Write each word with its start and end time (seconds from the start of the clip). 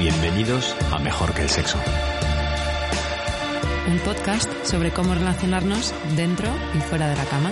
Bienvenidos 0.00 0.74
a 0.92 0.98
Mejor 0.98 1.34
que 1.34 1.42
el 1.42 1.50
Sexo. 1.50 1.76
Un 3.86 3.98
podcast 3.98 4.50
sobre 4.64 4.92
cómo 4.92 5.12
relacionarnos 5.12 5.92
dentro 6.16 6.48
y 6.74 6.80
fuera 6.80 7.06
de 7.10 7.16
la 7.16 7.24
cama. 7.26 7.50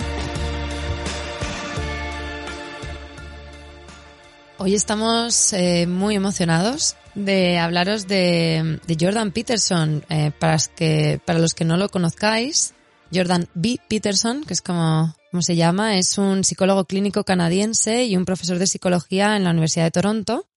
Hoy 4.57 4.73
estamos 4.73 5.53
eh, 5.53 5.85
muy 5.85 6.15
emocionados 6.15 6.95
de 7.13 7.59
hablaros 7.59 8.07
de, 8.07 8.79
de 8.87 8.97
Jordan 8.99 9.31
Peterson. 9.31 10.03
Eh, 10.09 10.31
para, 10.39 10.57
que, 10.75 11.21
para 11.23 11.37
los 11.37 11.53
que 11.53 11.65
no 11.65 11.77
lo 11.77 11.89
conozcáis, 11.89 12.73
Jordan 13.13 13.47
B. 13.53 13.79
Peterson, 13.87 14.43
que 14.43 14.53
es 14.53 14.63
como, 14.63 15.13
como 15.29 15.43
se 15.43 15.55
llama, 15.55 15.99
es 15.99 16.17
un 16.17 16.43
psicólogo 16.43 16.85
clínico 16.85 17.23
canadiense 17.23 18.05
y 18.05 18.17
un 18.17 18.25
profesor 18.25 18.57
de 18.57 18.65
psicología 18.65 19.37
en 19.37 19.43
la 19.43 19.51
Universidad 19.51 19.85
de 19.85 19.91
Toronto. 19.91 20.48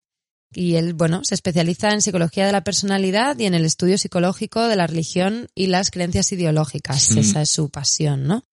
Y 0.54 0.76
él, 0.76 0.94
bueno, 0.94 1.24
se 1.24 1.36
especializa 1.36 1.92
en 1.92 2.02
psicología 2.02 2.46
de 2.46 2.52
la 2.52 2.64
personalidad 2.64 3.38
y 3.40 3.46
en 3.46 3.54
el 3.54 3.66
estudio 3.66 3.98
psicológico 3.98 4.68
de 4.68 4.76
la 4.76 4.88
religión 4.88 5.48
y 5.56 5.68
las 5.68 5.92
creencias 5.92 6.32
ideológicas. 6.32 7.12
Esa 7.12 7.42
es 7.42 7.50
su 7.50 7.70
pasión, 7.70 8.28
¿no? 8.28 8.44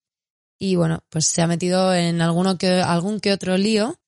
Y 0.60 0.76
bueno, 0.76 1.04
pues 1.10 1.26
se 1.26 1.42
ha 1.42 1.46
metido 1.46 1.94
en 1.94 2.20
alguno 2.20 2.58
que, 2.58 2.80
algún 2.80 3.20
que 3.20 3.32
otro 3.32 3.56
lío 3.56 3.98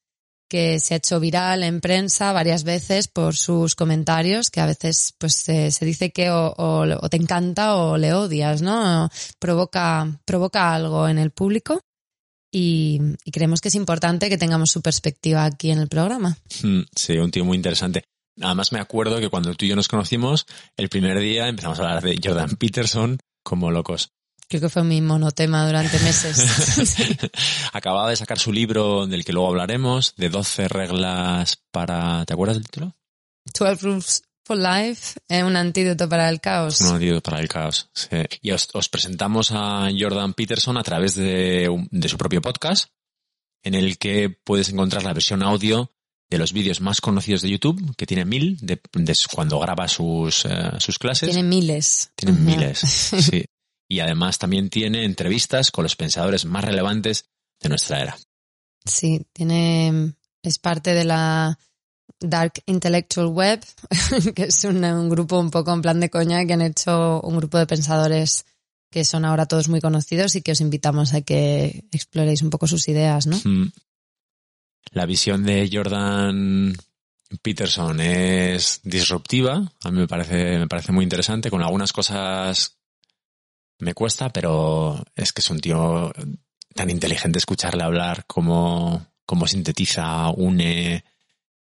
que 0.49 0.81
se 0.81 0.95
ha 0.95 0.97
hecho 0.97 1.21
viral 1.21 1.63
en 1.63 1.81
prensa 1.81 2.33
varias 2.33 2.65
veces 2.65 3.07
por 3.07 3.37
sus 3.37 3.77
comentarios, 3.77 4.51
que 4.51 4.61
a 4.61 4.67
veces 4.67 5.15
pues 5.17 5.35
se, 5.35 5.71
se 5.71 5.85
dice 5.85 6.11
que 6.11 6.31
o, 6.31 6.49
o, 6.49 6.83
o, 6.83 7.09
te 7.09 7.17
encanta 7.17 7.77
o 7.77 7.97
le 7.97 8.13
odias, 8.13 8.61
¿no? 8.61 9.09
Provoca, 9.39 10.21
provoca 10.25 10.75
algo 10.75 11.09
en 11.09 11.19
el 11.19 11.31
público 11.31 11.81
y, 12.51 13.01
y, 13.25 13.31
creemos 13.31 13.61
que 13.61 13.69
es 13.69 13.75
importante 13.75 14.29
que 14.29 14.39
tengamos 14.39 14.71
su 14.71 14.83
perspectiva 14.83 15.45
aquí 15.45 15.71
en 15.71 15.79
el 15.79 15.89
programa. 15.89 16.37
Sí, 16.49 17.19
un 17.19 17.31
tío 17.31 17.45
muy 17.45 17.57
interesante. 17.57 18.05
Además 18.41 18.73
me 18.73 18.81
acuerdo 18.81 19.21
que 19.21 19.29
cuando 19.29 19.55
tú 19.55 19.65
y 19.65 19.69
yo 19.69 19.77
nos 19.77 19.89
conocimos, 19.89 20.47
el 20.77 20.89
primer 20.89 21.19
día 21.19 21.49
empezamos 21.49 21.79
a 21.79 21.83
hablar 21.83 22.03
de 22.03 22.19
Jordan 22.23 22.57
Peterson 22.57 23.19
como 23.43 23.71
locos. 23.71 24.13
Creo 24.49 24.63
que 24.63 24.69
fue 24.69 24.83
mi 24.83 25.01
monotema 25.01 25.65
durante 25.65 25.99
meses. 26.01 26.37
sí. 26.89 27.17
Acababa 27.73 28.11
de 28.11 28.17
sacar 28.17 28.39
su 28.39 28.53
libro 28.53 29.07
del 29.07 29.25
que 29.25 29.33
luego 29.33 29.49
hablaremos, 29.49 30.15
de 30.17 30.29
12 30.29 30.67
reglas 30.67 31.63
para... 31.71 32.25
¿Te 32.25 32.33
acuerdas 32.33 32.57
del 32.57 32.65
título? 32.65 32.97
12 33.57 33.75
Rules 33.77 34.23
for 34.51 34.59
Life, 34.59 35.21
eh, 35.29 35.45
un 35.45 35.55
antídoto 35.55 36.09
para 36.09 36.29
el 36.29 36.41
caos. 36.41 36.81
Un 36.81 36.95
antídoto 36.95 37.31
para 37.31 37.41
el 37.41 37.49
caos, 37.49 37.89
sí. 37.93 38.09
Y 38.43 38.51
os, 38.51 38.69
os 38.73 38.89
presentamos 38.89 39.53
a 39.53 39.89
Jordan 39.97 40.35
Peterson 40.35 40.77
a 40.77 40.83
través 40.83 41.15
de, 41.15 41.69
de, 41.91 42.09
su 42.09 42.19
propio 42.19 42.43
podcast, 42.43 42.91
en 43.63 43.75
el 43.75 43.97
que 43.99 44.31
puedes 44.31 44.69
encontrar 44.71 45.05
la 45.05 45.13
versión 45.13 45.43
audio 45.43 45.93
de 46.29 46.39
los 46.39 46.53
vídeos 46.53 46.81
más 46.81 47.01
conocidos 47.01 47.43
de 47.43 47.51
YouTube, 47.51 47.95
que 47.97 48.07
tiene 48.07 48.25
mil, 48.25 48.57
de, 48.61 48.81
de 48.93 49.17
cuando 49.33 49.61
graba 49.61 49.87
sus, 49.87 50.45
uh, 50.45 50.79
sus 50.79 50.99
clases. 50.99 51.31
Tiene 51.31 51.49
miles. 51.49 52.11
Tiene 52.17 52.33
uh 52.33 52.39
-huh. 52.39 52.57
miles, 52.57 52.79
sí 53.31 53.45
y 53.91 53.99
además 53.99 54.39
también 54.39 54.71
tiene 54.71 55.05
entrevistas 55.05 55.73
con 55.73 55.83
los 55.83 55.97
pensadores 55.97 56.45
más 56.45 56.65
relevantes 56.65 57.25
de 57.61 57.69
nuestra 57.69 58.01
era. 58.01 58.17
Sí, 58.85 59.27
tiene 59.33 60.15
es 60.43 60.59
parte 60.61 60.95
de 60.95 61.05
la 61.05 61.59
Dark 62.21 62.63
Intellectual 62.67 63.29
Web, 63.29 63.65
que 64.35 64.45
es 64.45 64.65
un, 64.65 65.09
grupo 65.09 65.39
un 65.39 65.51
poco 65.51 65.73
en 65.73 65.83
plan 65.83 66.01
de 66.01 66.11
coña 66.11 66.45
que 66.45 66.53
han 66.53 66.63
hecho 66.63 67.21
un 67.23 67.37
grupo 67.37 67.59
de 67.59 67.67
pensadores 67.67 68.45
que 68.91 69.05
son 69.05 69.25
ahora 69.25 69.47
todos 69.47 69.69
muy 69.69 69.81
conocidos 69.81 70.35
y 70.37 70.43
que 70.43 70.53
os 70.53 70.61
invitamos 70.61 71.15
a 71.15 71.23
que 71.23 71.85
exploréis 71.93 72.43
un 72.43 72.51
poco 72.51 72.67
sus 72.67 72.89
ideas, 72.89 73.27
¿no? 73.27 73.41
Mm. 73.45 73.73
La 74.93 75.07
visión 75.07 75.45
de 75.45 75.71
Jordan 75.73 76.77
Peterson 77.43 78.01
es 78.01 78.81
disruptiva, 78.83 79.73
a 79.85 79.91
mí 79.91 79.99
me 80.01 80.09
parece, 80.09 80.59
me 80.59 80.67
parece 80.67 80.93
muy 80.93 81.05
interesante, 81.05 81.51
con 81.51 81.63
algunas 81.63 81.93
cosas 81.93 82.77
me 83.79 83.95
cuesta, 83.95 84.31
pero 84.31 85.03
es 85.15 85.33
que 85.33 85.41
es 85.41 85.51
un 85.51 85.61
tío 85.61 86.13
tan 86.75 86.91
inteligente 86.91 87.39
escucharle 87.39 87.85
hablar 87.85 88.25
como, 88.27 89.07
como 89.25 89.47
sintetiza, 89.47 90.31
une 90.31 91.05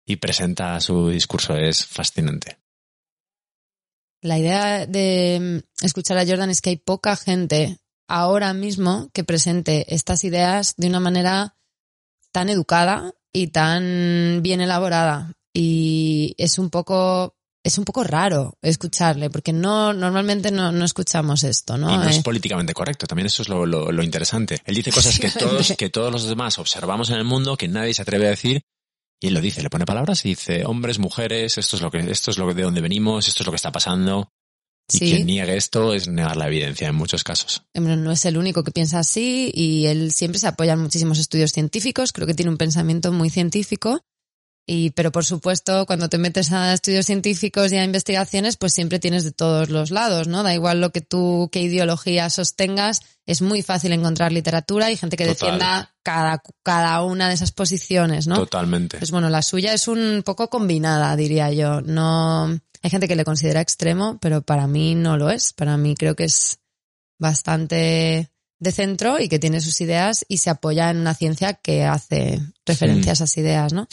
y 0.09 0.16
presenta 0.16 0.81
su 0.81 1.09
discurso. 1.09 1.56
Es 1.56 1.86
fascinante. 1.86 2.58
La 4.22 4.40
idea 4.40 4.88
de 4.88 5.64
escuchar 5.81 6.18
a 6.18 6.25
Jordan 6.25 6.50
es 6.50 6.62
que 6.62 6.72
hay 6.72 6.78
poca 6.78 7.16
gente 7.16 7.78
ahora 8.08 8.53
mismo 8.53 9.09
que 9.14 9.24
presente 9.24 9.94
estas 9.94 10.24
ideas 10.24 10.74
de 10.78 10.88
una 10.88 11.00
manera 11.00 11.56
tan 12.31 12.50
educada 12.50 13.14
y 13.31 13.47
tan 13.47 14.42
bien 14.42 14.62
elaborada. 14.62 15.34
Y 15.53 16.34
es 16.40 16.58
un 16.58 16.72
poco 16.72 17.36
es 17.64 17.78
un 17.78 17.86
poco 17.86 18.03
raro 18.03 18.58
escucharle, 18.62 19.30
porque 19.30 19.53
no 19.53 19.94
normalmente 19.94 20.50
no, 20.50 20.72
no 20.72 20.86
escuchamos 20.86 21.44
esto, 21.44 21.78
¿no? 21.78 21.94
Y 21.94 21.97
no 21.97 22.09
es 22.09 22.18
eh... 22.18 22.24
políticamente 22.24 22.74
correcto, 22.74 23.06
también 23.06 23.28
eso 23.28 23.44
es 23.44 23.50
lo, 23.50 23.66
lo, 23.66 23.91
lo, 23.91 24.02
interesante. 24.02 24.62
Él 24.66 24.76
dice 24.76 24.91
cosas 24.91 25.20
que 25.20 25.30
todos, 25.40 25.74
que 25.78 25.90
todos 25.90 26.12
los 26.12 26.28
demás 26.28 26.58
observamos 26.58 27.09
en 27.12 27.18
el 27.18 27.26
mundo, 27.26 27.58
que 27.58 27.68
nadie 27.68 27.94
se 27.94 28.02
atreve 28.02 28.28
a 28.28 28.31
decir, 28.31 28.64
y 29.19 29.28
él 29.28 29.34
lo 29.34 29.41
dice, 29.41 29.62
le 29.62 29.69
pone 29.69 29.85
palabras 29.85 30.25
y 30.25 30.30
dice, 30.30 30.66
hombres, 30.66 31.00
mujeres, 31.00 31.57
esto 31.57 31.75
es 31.75 31.81
lo 31.81 31.91
que, 31.91 32.00
esto 32.00 32.31
es 32.31 32.38
lo 32.38 32.53
de 32.53 32.63
donde 32.63 32.81
venimos, 32.81 33.28
esto 33.28 33.44
es 33.44 33.47
lo 33.47 33.52
que 33.52 33.57
está 33.57 33.72
pasando. 33.72 34.31
Y 34.91 34.97
sí. 34.97 35.12
quien 35.12 35.28
niegue 35.28 35.56
esto 35.56 35.94
es 35.94 36.07
negar 36.07 36.35
la 36.35 36.47
evidencia 36.47 36.88
en 36.88 36.96
muchos 36.96 37.24
casos. 37.24 37.63
No 37.75 38.12
es 38.12 38.25
el 38.25 38.38
único 38.38 38.63
que 38.63 38.72
piensa 38.72 39.00
así 39.00 39.52
y 39.53 39.85
él 39.85 40.12
siempre 40.12 40.40
se 40.40 40.47
apoya 40.47 40.74
en 40.74 40.79
muchísimos 40.79 41.19
estudios 41.19 41.52
científicos, 41.52 42.12
creo 42.12 42.25
que 42.25 42.34
tiene 42.34 42.50
un 42.50 42.58
pensamiento 42.58 43.12
muy 43.12 43.29
científico 43.29 44.02
y, 44.72 44.91
pero 44.91 45.12
por 45.12 45.25
supuesto, 45.25 45.88
cuando 45.88 46.09
te 46.09 46.19
metes 46.19 46.52
a 46.52 46.74
estudios 46.74 47.07
científicos 47.07 47.72
y 47.72 47.78
a 47.78 47.84
investigaciones, 47.84 48.56
pues 48.56 48.72
siempre 48.72 49.00
tienes 49.00 49.24
de 49.24 49.31
todos 49.31 49.69
los 49.69 49.90
lados, 49.90 50.28
¿no? 50.28 50.44
Da 50.44 50.53
igual 50.53 50.80
lo 50.80 50.91
que 50.91 51.02
tú, 51.02 51.50
qué 51.52 51.63
ideología 51.63 52.30
sostengas, 52.30 53.02
es 53.25 53.41
muy 53.41 53.63
fácil 53.63 53.94
encontrar 53.94 54.31
literatura 54.31 54.91
y 54.91 54.96
gente 54.96 55.18
que 55.18 55.25
Total. 55.25 55.40
defienda 55.40 55.96
cada, 56.03 56.44
cada 56.62 57.02
una 57.02 57.29
de 57.29 57.34
esas 57.34 57.52
posiciones, 57.52 58.28
¿no? 58.28 58.35
Totalmente. 58.35 59.00
Pues 59.00 59.09
bueno, 59.09 59.31
la 59.31 59.41
suya 59.41 59.74
es 59.74 59.88
un 59.88 60.22
poco 60.24 60.52
combinada, 60.52 61.16
diría 61.16 61.52
yo. 61.52 61.81
No, 61.81 62.46
hay 62.46 62.90
gente 62.91 63.08
que 63.08 63.16
le 63.16 63.25
considera 63.25 63.62
extremo, 63.62 64.19
pero 64.22 64.44
para 64.44 64.68
mí 64.68 64.94
no 64.94 65.18
lo 65.18 65.31
es. 65.31 65.52
Para 65.52 65.78
mí 65.78 65.96
creo 65.96 66.16
que 66.16 66.25
es 66.25 66.59
bastante 67.18 68.29
de 68.59 68.72
centro 68.72 69.19
y 69.19 69.29
que 69.29 69.40
tiene 69.40 69.62
sus 69.62 69.81
ideas 69.81 70.25
y 70.28 70.38
se 70.38 70.52
apoya 70.52 70.91
en 70.91 70.97
una 70.97 71.16
ciencia 71.16 71.56
que 71.56 71.85
hace 71.85 72.40
referencia 72.68 73.12
a 73.12 73.13
esas 73.13 73.35
ideas, 73.35 73.74
¿no? 73.74 73.88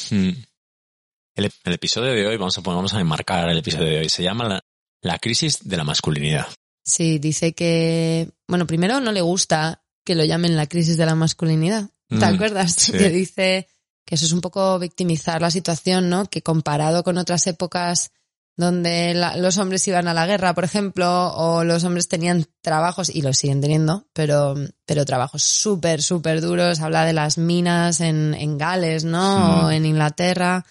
El, 1.36 1.52
el, 1.64 1.72
episodio 1.72 2.12
de 2.12 2.26
hoy, 2.26 2.36
vamos 2.36 2.58
a, 2.58 2.62
vamos 2.62 2.94
a 2.94 3.00
enmarcar 3.00 3.48
el 3.48 3.58
episodio 3.58 3.86
de 3.86 3.98
hoy, 3.98 4.08
se 4.08 4.22
llama 4.22 4.48
la, 4.48 4.64
la 5.02 5.18
crisis 5.18 5.68
de 5.68 5.76
la 5.76 5.84
masculinidad. 5.84 6.46
Sí, 6.82 7.18
dice 7.18 7.54
que, 7.54 8.30
bueno, 8.48 8.66
primero 8.66 9.00
no 9.00 9.12
le 9.12 9.20
gusta 9.20 9.82
que 10.04 10.14
lo 10.14 10.24
llamen 10.24 10.56
la 10.56 10.66
crisis 10.66 10.96
de 10.96 11.04
la 11.04 11.14
masculinidad. 11.14 11.90
¿Te 12.08 12.16
mm, 12.16 12.24
acuerdas? 12.24 12.72
Sí. 12.72 12.92
Que 12.92 13.10
dice 13.10 13.68
que 14.06 14.14
eso 14.14 14.24
es 14.24 14.32
un 14.32 14.40
poco 14.40 14.78
victimizar 14.78 15.42
la 15.42 15.50
situación, 15.50 16.08
¿no? 16.08 16.26
Que 16.26 16.42
comparado 16.42 17.02
con 17.02 17.18
otras 17.18 17.46
épocas 17.48 18.12
donde 18.56 19.12
la, 19.12 19.36
los 19.36 19.58
hombres 19.58 19.86
iban 19.88 20.08
a 20.08 20.14
la 20.14 20.26
guerra, 20.26 20.54
por 20.54 20.64
ejemplo, 20.64 21.34
o 21.34 21.64
los 21.64 21.84
hombres 21.84 22.08
tenían 22.08 22.46
trabajos, 22.62 23.14
y 23.14 23.20
los 23.20 23.36
siguen 23.36 23.60
teniendo, 23.60 24.06
pero, 24.14 24.54
pero 24.86 25.04
trabajos 25.04 25.42
súper, 25.42 26.00
súper 26.00 26.40
duros. 26.40 26.80
Habla 26.80 27.04
de 27.04 27.12
las 27.12 27.36
minas 27.36 28.00
en, 28.00 28.32
en 28.32 28.56
Gales, 28.56 29.04
¿no? 29.04 29.38
Mm. 29.38 29.64
O 29.64 29.70
en 29.70 29.84
Inglaterra 29.84 30.64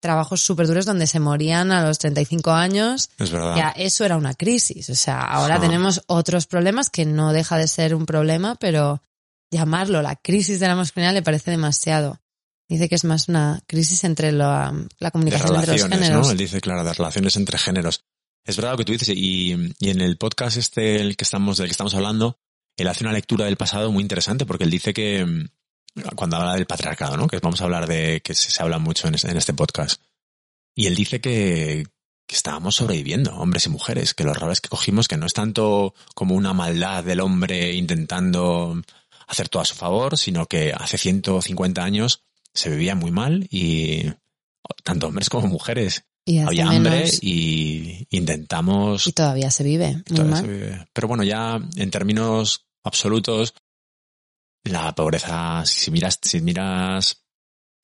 trabajos 0.00 0.40
súper 0.40 0.66
duros 0.66 0.86
donde 0.86 1.06
se 1.06 1.20
morían 1.20 1.70
a 1.70 1.84
los 1.84 1.98
35 1.98 2.50
años. 2.50 3.10
Es 3.18 3.30
verdad. 3.30 3.54
Ya 3.56 3.68
eso 3.70 4.04
era 4.04 4.16
una 4.16 4.34
crisis. 4.34 4.90
O 4.90 4.94
sea, 4.94 5.20
ahora 5.20 5.56
ah. 5.56 5.60
tenemos 5.60 6.02
otros 6.06 6.46
problemas 6.46 6.90
que 6.90 7.04
no 7.04 7.32
deja 7.32 7.56
de 7.58 7.68
ser 7.68 7.94
un 7.94 8.06
problema, 8.06 8.56
pero 8.56 9.02
llamarlo 9.50 10.02
la 10.02 10.16
crisis 10.16 10.60
de 10.60 10.68
la 10.68 10.74
masculinidad 10.74 11.14
le 11.14 11.22
parece 11.22 11.50
demasiado. 11.50 12.20
Dice 12.68 12.88
que 12.88 12.94
es 12.94 13.04
más 13.04 13.28
una 13.28 13.60
crisis 13.66 14.04
entre 14.04 14.32
la, 14.32 14.72
la 14.98 15.10
comunicación 15.10 15.56
entre 15.56 15.72
los 15.72 15.88
géneros. 15.88 16.26
¿no? 16.26 16.30
Él 16.32 16.38
dice, 16.38 16.60
claro, 16.60 16.84
de 16.84 16.94
relaciones 16.94 17.36
entre 17.36 17.58
géneros. 17.58 18.04
Es 18.44 18.56
verdad 18.56 18.72
lo 18.72 18.78
que 18.78 18.84
tú 18.84 18.92
dices, 18.92 19.08
y, 19.10 19.74
y 19.78 19.90
en 19.90 20.00
el 20.00 20.16
podcast 20.16 20.56
este 20.56 21.00
el 21.00 21.16
que 21.16 21.24
estamos, 21.24 21.58
del 21.58 21.66
que 21.66 21.72
estamos 21.72 21.94
hablando, 21.94 22.38
él 22.76 22.88
hace 22.88 23.04
una 23.04 23.12
lectura 23.12 23.44
del 23.44 23.56
pasado 23.56 23.92
muy 23.92 24.02
interesante 24.02 24.46
porque 24.46 24.64
él 24.64 24.70
dice 24.70 24.94
que, 24.94 25.48
cuando 26.16 26.36
habla 26.36 26.54
del 26.54 26.66
patriarcado, 26.66 27.16
¿no? 27.16 27.26
Que 27.26 27.38
vamos 27.38 27.60
a 27.60 27.64
hablar 27.64 27.86
de, 27.86 28.20
que 28.22 28.34
se 28.34 28.62
habla 28.62 28.78
mucho 28.78 29.08
en 29.08 29.14
este 29.14 29.54
podcast. 29.54 30.00
Y 30.74 30.86
él 30.86 30.94
dice 30.94 31.20
que, 31.20 31.86
que 32.30 32.36
estábamos 32.36 32.76
sobreviviendo, 32.76 33.34
hombres 33.34 33.66
y 33.66 33.70
mujeres, 33.70 34.14
que 34.14 34.22
los 34.22 34.38
roles 34.38 34.60
que 34.60 34.68
cogimos, 34.68 35.08
que 35.08 35.16
no 35.16 35.26
es 35.26 35.32
tanto 35.32 35.94
como 36.14 36.36
una 36.36 36.52
maldad 36.52 37.02
del 37.02 37.18
hombre 37.18 37.74
intentando 37.74 38.80
hacer 39.26 39.48
todo 39.48 39.62
a 39.62 39.66
su 39.66 39.74
favor, 39.74 40.16
sino 40.16 40.46
que 40.46 40.72
hace 40.72 40.96
150 40.96 41.82
años 41.82 42.22
se 42.54 42.70
vivía 42.70 42.94
muy 42.94 43.10
mal 43.10 43.48
y 43.50 44.04
tanto 44.84 45.08
hombres 45.08 45.28
como 45.28 45.48
mujeres. 45.48 46.04
Y 46.24 46.38
Había 46.38 46.68
hambre 46.68 47.10
y 47.20 48.06
intentamos... 48.10 49.08
Y 49.08 49.12
todavía 49.12 49.50
se 49.50 49.64
vive. 49.64 49.94
Muy 49.94 50.02
todavía 50.04 50.30
mal. 50.30 50.44
se 50.44 50.48
vive. 50.52 50.88
Pero 50.92 51.08
bueno, 51.08 51.24
ya 51.24 51.60
en 51.74 51.90
términos 51.90 52.64
absolutos, 52.84 53.54
la 54.64 54.94
pobreza, 54.94 55.64
si 55.64 55.90
miras, 55.90 56.18
si 56.22 56.40
miras 56.40 57.22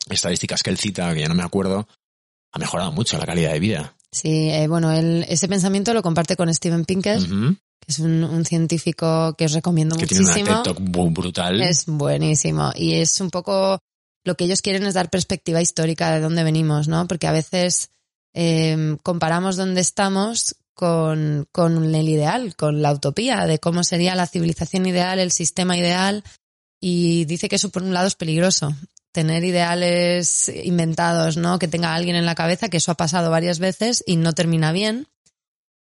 estadísticas 0.09 0.63
que 0.63 0.71
él 0.71 0.79
cita, 0.79 1.15
que 1.15 1.21
ya 1.21 1.29
no 1.29 1.35
me 1.35 1.43
acuerdo, 1.43 1.89
ha 2.53 2.59
mejorado 2.59 2.93
mucho 2.93 3.19
la 3.19 3.27
calidad 3.27 3.53
de 3.53 3.61
vida. 3.61 3.97
Sí, 4.13 4.51
eh, 4.51 4.67
bueno, 4.69 4.93
él, 4.93 5.25
ese 5.29 5.49
pensamiento 5.49 5.93
lo 5.93 6.03
comparte 6.03 6.37
con 6.37 6.53
Steven 6.53 6.85
Pinker, 6.85 7.19
que 7.19 7.57
es 7.89 7.99
un, 7.99 8.25
un 8.25 8.45
científico 8.45 9.35
que 9.37 9.45
os 9.45 9.53
recomiendo 9.53 9.97
Que 9.97 10.07
tiene 10.07 10.25
una 10.25 10.33
muchísimo. 10.33 10.63
TED 10.63 10.75
Talk 10.75 11.13
brutal. 11.13 11.61
Es 11.61 11.87
buenísimo. 11.87 12.73
Y 12.75 12.95
es 12.95 13.21
un 13.21 13.31
poco 13.31 13.79
lo 14.25 14.37
que 14.37 14.45
ellos 14.45 14.63
quieren 14.63 14.87
es 14.87 14.95
dar 14.95 15.11
perspectiva 15.11 15.61
histórica 15.61 16.13
de 16.13 16.21
dónde 16.21 16.45
venimos, 16.45 16.89
¿no? 16.89 17.07
Porque 17.07 17.27
a 17.27 17.33
veces 17.33 17.91
eh, 18.35 18.97
comparamos 19.03 19.57
dónde 19.57 19.81
estamos 19.81 20.57
con, 20.75 21.47
con 21.53 21.95
el 21.95 22.09
ideal, 22.09 22.55
con 22.57 22.83
la 22.83 22.93
utopía 22.93 23.47
de 23.47 23.59
cómo 23.59 23.83
sería 23.83 24.15
la 24.15 24.27
civilización 24.27 24.87
ideal, 24.87 25.19
el 25.19 25.33
sistema 25.33 25.77
ideal. 25.77 26.25
Y 26.89 27.25
dice 27.25 27.49
que 27.49 27.57
eso 27.57 27.71
por 27.71 27.83
un 27.83 27.93
lado 27.93 28.07
es 28.07 28.15
peligroso. 28.15 28.73
Tener 29.11 29.43
ideales 29.43 30.49
inventados, 30.63 31.37
¿no? 31.37 31.59
Que 31.59 31.67
tenga 31.67 31.93
alguien 31.93 32.15
en 32.15 32.25
la 32.25 32.37
cabeza, 32.37 32.69
que 32.69 32.77
eso 32.77 32.93
ha 32.93 32.97
pasado 32.97 33.29
varias 33.29 33.59
veces 33.59 34.05
y 34.07 34.15
no 34.15 34.35
termina 34.35 34.71
bien. 34.71 35.09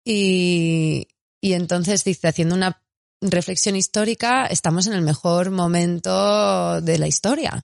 Y, 0.06 1.08
y 1.42 1.52
entonces 1.52 2.02
dice, 2.02 2.28
haciendo 2.28 2.54
una 2.54 2.82
reflexión 3.20 3.76
histórica, 3.76 4.46
estamos 4.46 4.86
en 4.86 4.94
el 4.94 5.02
mejor 5.02 5.50
momento 5.50 6.80
de 6.80 6.98
la 6.98 7.08
historia. 7.08 7.60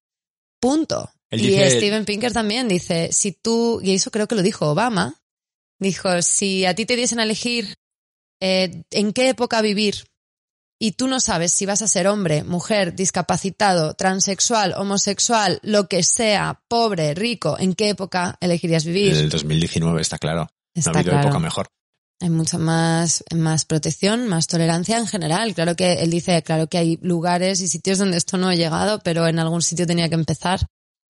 Punto. 0.60 1.10
Él 1.30 1.40
y 1.40 1.46
dice- 1.52 1.78
Steven 1.78 2.04
Pinker 2.04 2.34
también 2.34 2.68
dice, 2.68 3.08
si 3.12 3.32
tú, 3.32 3.80
y 3.82 3.94
eso 3.94 4.10
creo 4.10 4.28
que 4.28 4.34
lo 4.34 4.42
dijo 4.42 4.68
Obama, 4.68 5.22
dijo, 5.80 6.20
si 6.20 6.66
a 6.66 6.74
ti 6.74 6.84
te 6.84 6.96
diesen 6.96 7.18
a 7.18 7.22
elegir 7.22 7.76
eh, 8.42 8.82
en 8.90 9.14
qué 9.14 9.30
época 9.30 9.62
vivir 9.62 10.04
y 10.84 10.92
tú 10.92 11.06
no 11.06 11.20
sabes 11.20 11.52
si 11.52 11.64
vas 11.64 11.80
a 11.82 11.86
ser 11.86 12.08
hombre, 12.08 12.42
mujer, 12.42 12.96
discapacitado, 12.96 13.94
transexual, 13.94 14.74
homosexual, 14.76 15.60
lo 15.62 15.86
que 15.86 16.02
sea, 16.02 16.60
pobre, 16.66 17.14
rico, 17.14 17.56
¿en 17.56 17.74
qué 17.74 17.90
época 17.90 18.36
elegirías 18.40 18.84
vivir? 18.84 19.14
El 19.14 19.30
2019 19.30 20.00
está 20.00 20.18
claro. 20.18 20.48
Está 20.74 20.90
no 20.90 20.96
ha 20.96 20.98
habido 20.98 21.12
claro. 21.12 21.28
época 21.28 21.38
mejor. 21.38 21.68
Hay 22.20 22.30
mucha 22.30 22.58
más, 22.58 23.22
más 23.32 23.64
protección, 23.64 24.26
más 24.26 24.48
tolerancia 24.48 24.98
en 24.98 25.06
general. 25.06 25.54
Claro 25.54 25.76
que 25.76 26.02
él 26.02 26.10
dice, 26.10 26.42
claro 26.42 26.66
que 26.66 26.78
hay 26.78 26.98
lugares 27.00 27.60
y 27.60 27.68
sitios 27.68 27.98
donde 27.98 28.16
esto 28.16 28.36
no 28.36 28.48
ha 28.48 28.56
llegado, 28.56 28.98
pero 29.04 29.28
en 29.28 29.38
algún 29.38 29.62
sitio 29.62 29.86
tenía 29.86 30.08
que 30.08 30.16
empezar. 30.16 30.66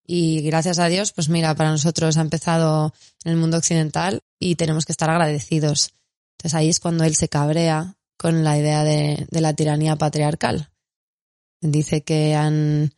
Y 0.07 0.43
gracias 0.43 0.81
a 0.81 0.89
Dios, 0.89 1.15
pues 1.15 1.31
mira, 1.31 1.55
para 1.55 1.71
nosotros 1.71 2.19
ha 2.19 2.21
empezado 2.21 2.93
en 3.25 3.33
el 3.33 3.39
mundo 3.39 3.57
occidental 3.57 4.21
y 4.39 4.57
tenemos 4.57 4.85
que 4.85 4.93
estar 4.93 5.09
agradecidos. 5.09 5.95
Entonces 6.37 6.59
ahí 6.59 6.69
es 6.69 6.79
cuando 6.79 7.05
él 7.05 7.17
se 7.17 7.31
cabrea 7.31 7.97
con 8.23 8.45
la 8.45 8.57
idea 8.57 8.85
de, 8.85 9.27
de 9.31 9.41
la 9.43 9.53
tiranía 9.53 9.97
patriarcal. 9.97 10.71
Dice 11.61 12.03
que 12.03 12.35
han, 12.35 12.95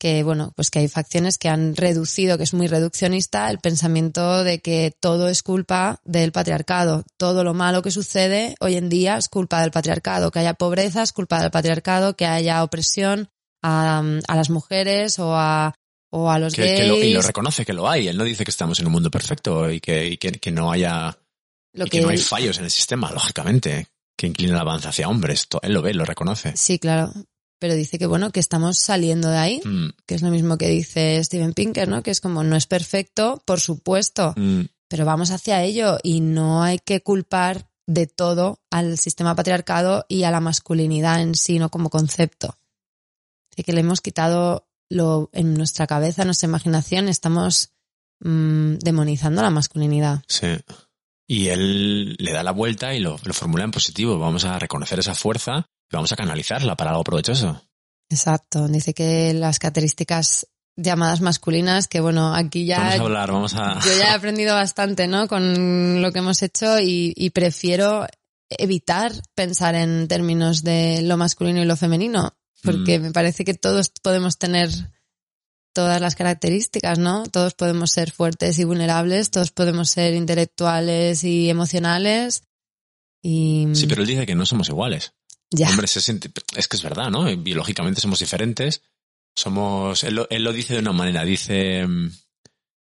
que 0.00 0.22
bueno, 0.22 0.52
pues 0.56 0.70
que 0.70 0.78
hay 0.78 0.88
facciones 0.88 1.38
que 1.38 1.48
han 1.48 1.76
reducido, 1.76 2.38
que 2.38 2.44
es 2.44 2.54
muy 2.54 2.66
reduccionista, 2.66 3.50
el 3.50 3.58
pensamiento 3.58 4.44
de 4.44 4.60
que 4.60 4.96
todo 4.98 5.28
es 5.28 5.42
culpa 5.42 6.00
del 6.04 6.32
patriarcado. 6.32 7.04
Todo 7.16 7.44
lo 7.44 7.54
malo 7.54 7.82
que 7.82 7.90
sucede 7.90 8.54
hoy 8.60 8.76
en 8.76 8.88
día 8.88 9.18
es 9.18 9.28
culpa 9.28 9.60
del 9.60 9.70
patriarcado. 9.70 10.30
Que 10.30 10.38
haya 10.38 10.54
pobreza 10.54 11.02
es 11.02 11.12
culpa 11.12 11.40
del 11.42 11.50
patriarcado, 11.50 12.16
que 12.16 12.26
haya 12.26 12.62
opresión 12.62 13.28
a, 13.62 14.02
a 14.26 14.36
las 14.36 14.50
mujeres 14.50 15.18
o 15.18 15.34
a, 15.36 15.74
o 16.10 16.30
a 16.30 16.38
los 16.38 16.54
Que, 16.54 16.62
gays. 16.62 16.80
que 16.80 16.86
lo, 16.86 16.96
y 16.96 17.12
lo 17.12 17.22
reconoce 17.22 17.64
que 17.64 17.72
lo 17.72 17.88
hay. 17.88 18.08
Él 18.08 18.16
no 18.16 18.24
dice 18.24 18.44
que 18.44 18.50
estamos 18.50 18.80
en 18.80 18.86
un 18.86 18.92
mundo 18.92 19.10
perfecto 19.10 19.70
y 19.70 19.80
que, 19.80 20.06
y 20.06 20.16
que, 20.16 20.32
que 20.32 20.50
no 20.50 20.70
haya 20.72 21.18
Lo 21.72 21.86
y 21.86 21.90
que, 21.90 22.00
no 22.00 22.08
hay 22.08 22.18
fallos 22.18 22.58
en 22.58 22.64
el 22.64 22.70
sistema, 22.70 23.10
lógicamente, 23.12 23.86
que 24.18 24.26
inclina 24.26 24.54
el 24.54 24.58
avance 24.58 24.88
hacia 24.88 25.08
hombres. 25.08 25.46
Él 25.62 25.72
lo 25.72 25.80
ve, 25.80 25.94
lo 25.94 26.04
reconoce. 26.04 26.54
Sí, 26.56 26.80
claro. 26.80 27.12
Pero 27.60 27.74
dice 27.74 27.98
que 27.98 28.06
bueno, 28.06 28.32
que 28.32 28.40
estamos 28.40 28.78
saliendo 28.78 29.30
de 29.30 29.38
ahí, 29.38 29.60
Mm, 29.64 29.90
que 30.06 30.16
es 30.16 30.22
lo 30.22 30.30
mismo 30.30 30.58
que 30.58 30.68
dice 30.68 31.22
Steven 31.22 31.54
Pinker, 31.54 31.88
¿no? 31.88 32.02
Que 32.02 32.10
es 32.10 32.20
como 32.20 32.42
no 32.42 32.56
es 32.56 32.66
perfecto, 32.66 33.42
por 33.46 33.60
supuesto, 33.60 34.34
mm, 34.36 34.62
pero 34.88 35.04
vamos 35.04 35.30
hacia 35.30 35.62
ello 35.62 35.98
y 36.02 36.20
no 36.20 36.62
hay 36.62 36.80
que 36.80 37.00
culpar 37.00 37.70
de 37.86 38.06
todo 38.06 38.60
al 38.70 38.98
sistema 38.98 39.34
patriarcado 39.34 40.04
y 40.08 40.24
a 40.24 40.30
la 40.30 40.40
masculinidad 40.40 41.22
en 41.22 41.34
sí, 41.34 41.58
no 41.58 41.68
como 41.70 41.88
concepto. 41.88 42.58
Así 43.52 43.62
que 43.62 43.72
le 43.72 43.80
hemos 43.80 44.00
quitado 44.00 44.68
lo 44.90 45.30
en 45.32 45.54
nuestra 45.54 45.86
cabeza, 45.86 46.22
en 46.22 46.28
nuestra 46.28 46.48
imaginación, 46.48 47.08
estamos 47.08 47.72
mm, 48.20 48.78
demonizando 48.78 49.42
la 49.42 49.50
masculinidad. 49.50 50.22
sí. 50.26 50.48
Y 51.30 51.48
él 51.48 52.16
le 52.18 52.32
da 52.32 52.42
la 52.42 52.52
vuelta 52.52 52.94
y 52.94 53.00
lo, 53.00 53.18
lo 53.22 53.34
formula 53.34 53.64
en 53.64 53.70
positivo. 53.70 54.18
Vamos 54.18 54.44
a 54.44 54.58
reconocer 54.58 54.98
esa 54.98 55.14
fuerza 55.14 55.68
y 55.90 55.94
vamos 55.94 56.10
a 56.10 56.16
canalizarla 56.16 56.74
para 56.74 56.90
algo 56.90 57.04
provechoso. 57.04 57.62
Exacto. 58.08 58.66
Dice 58.66 58.94
que 58.94 59.34
las 59.34 59.58
características 59.58 60.48
llamadas 60.76 61.20
masculinas, 61.20 61.86
que 61.88 62.00
bueno, 62.00 62.34
aquí 62.34 62.64
ya 62.64 62.78
Vamos 62.78 62.94
a 62.94 63.02
hablar, 63.02 63.32
vamos 63.32 63.54
a... 63.54 63.78
Yo 63.80 63.98
ya 63.98 64.12
he 64.12 64.14
aprendido 64.14 64.54
bastante, 64.54 65.06
¿no? 65.06 65.28
Con 65.28 66.00
lo 66.00 66.12
que 66.12 66.20
hemos 66.20 66.40
hecho 66.42 66.78
y, 66.80 67.12
y 67.14 67.30
prefiero 67.30 68.06
evitar 68.48 69.12
pensar 69.34 69.74
en 69.74 70.08
términos 70.08 70.62
de 70.62 71.02
lo 71.02 71.18
masculino 71.18 71.60
y 71.60 71.66
lo 71.66 71.76
femenino, 71.76 72.32
porque 72.62 72.98
Mm. 72.98 73.02
me 73.02 73.12
parece 73.12 73.44
que 73.44 73.52
todos 73.54 73.90
podemos 74.02 74.38
tener 74.38 74.70
todas 75.72 76.00
las 76.00 76.14
características, 76.16 76.98
¿no? 76.98 77.24
Todos 77.26 77.54
podemos 77.54 77.90
ser 77.90 78.10
fuertes 78.10 78.58
y 78.58 78.64
vulnerables, 78.64 79.30
todos 79.30 79.50
podemos 79.52 79.90
ser 79.90 80.14
intelectuales 80.14 81.24
y 81.24 81.48
emocionales 81.50 82.42
y 83.22 83.66
Sí, 83.74 83.86
pero 83.86 84.02
él 84.02 84.08
dice 84.08 84.26
que 84.26 84.34
no 84.34 84.46
somos 84.46 84.68
iguales. 84.68 85.12
ya, 85.50 85.68
Hombre, 85.70 85.86
se 85.86 86.00
siente- 86.00 86.30
es 86.56 86.68
que 86.68 86.76
es 86.76 86.82
verdad, 86.82 87.10
¿no? 87.10 87.24
Biológicamente 87.36 88.00
somos 88.00 88.18
diferentes. 88.20 88.82
Somos, 89.36 90.02
él 90.04 90.14
lo, 90.16 90.28
él 90.30 90.42
lo 90.42 90.52
dice 90.52 90.74
de 90.74 90.80
una 90.80 90.92
manera, 90.92 91.24
dice, 91.24 91.86
mm, 91.86 92.10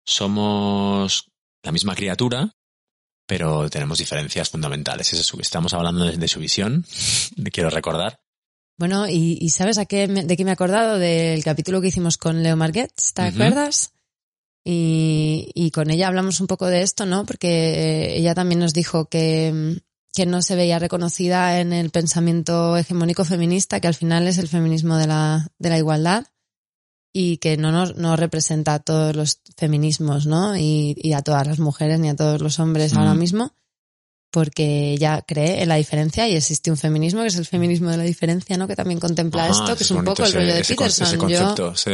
somos 0.06 1.26
la 1.64 1.72
misma 1.72 1.96
criatura, 1.96 2.52
pero 3.28 3.70
tenemos 3.70 4.00
diferencias 4.00 4.50
fundamentales. 4.50 5.12
Ese 5.14 5.22
es 5.22 5.28
su- 5.28 5.40
estamos 5.40 5.74
hablando 5.74 6.06
de, 6.06 6.18
de 6.18 6.28
su 6.28 6.40
visión, 6.40 6.86
le 7.36 7.52
quiero 7.52 7.70
recordar. 7.70 8.20
Bueno, 8.80 9.08
y, 9.10 9.38
y 9.42 9.50
¿sabes 9.50 9.78
a 9.78 9.86
qué 9.86 10.08
me- 10.08 10.24
de 10.24 10.36
qué 10.38 10.44
me 10.46 10.52
he 10.52 10.54
acordado? 10.54 10.98
Del 10.98 11.44
capítulo 11.44 11.82
que 11.82 11.90
hicimos 11.90 12.18
con 12.18 12.42
Leo 12.42 12.56
Marguets, 12.56 13.14
¿te 13.14 13.22
acuerdas? 13.24 13.92
Y, 14.66 15.52
y 15.54 15.72
con 15.72 15.90
ella 15.90 16.08
hablamos 16.08 16.40
un 16.42 16.48
poco 16.48 16.66
de 16.68 16.82
esto, 16.82 17.06
¿no? 17.06 17.26
Porque 17.26 18.16
ella 18.18 18.34
también 18.36 18.60
nos 18.60 18.74
dijo 18.74 19.06
que, 19.06 19.82
que 20.14 20.26
no 20.26 20.42
se 20.42 20.56
veía 20.56 20.80
reconocida 20.80 21.60
en 21.60 21.74
el 21.74 21.90
pensamiento 21.90 22.78
hegemónico 22.78 23.26
feminista, 23.26 23.80
que 23.80 23.88
al 23.88 23.96
final 23.96 24.28
es 24.28 24.38
el 24.38 24.48
feminismo 24.48 24.98
de 24.98 25.08
la, 25.08 25.48
de 25.60 25.70
la 25.70 25.78
igualdad 25.78 26.26
y 27.12 27.38
que 27.38 27.58
no 27.58 27.72
nos 27.72 27.96
no 27.98 28.16
representa 28.16 28.76
a 28.76 28.80
todos 28.80 29.16
los 29.16 29.42
feminismos, 29.58 30.26
¿no? 30.26 30.56
Y, 30.56 30.96
y 30.98 31.14
a 31.14 31.22
todas 31.22 31.48
las 31.48 31.60
mujeres 31.60 32.00
ni 32.00 32.08
a 32.10 32.16
todos 32.16 32.42
los 32.42 32.60
hombres 32.60 32.94
ahora 32.94 33.14
Mm. 33.14 33.20
mismo, 33.20 33.54
porque 34.32 34.92
ella 34.94 35.24
cree 35.28 35.62
en 35.64 35.70
la 35.70 35.76
diferencia 35.76 36.28
y 36.28 36.36
existe 36.36 36.70
un 36.70 36.78
feminismo 36.78 37.22
que 37.22 37.28
es 37.28 37.36
el 37.36 37.46
feminismo 37.46 37.90
de 37.90 37.98
la 37.98 38.04
diferencia, 38.04 38.58
¿no? 38.58 38.68
Que 38.68 38.76
también 38.76 39.00
contempla 39.00 39.46
Ajá, 39.46 39.52
esto, 39.52 39.76
que 39.76 39.84
es 39.84 39.92
un 39.92 40.04
poco 40.04 40.24
el 40.24 40.34
rollo 40.34 40.54
de 40.54 40.62
ese 40.62 40.76
Peterson. 40.76 41.08
Ese 41.08 41.16
Yo 41.16 41.20
concepto, 41.20 41.76
sí. 41.76 41.92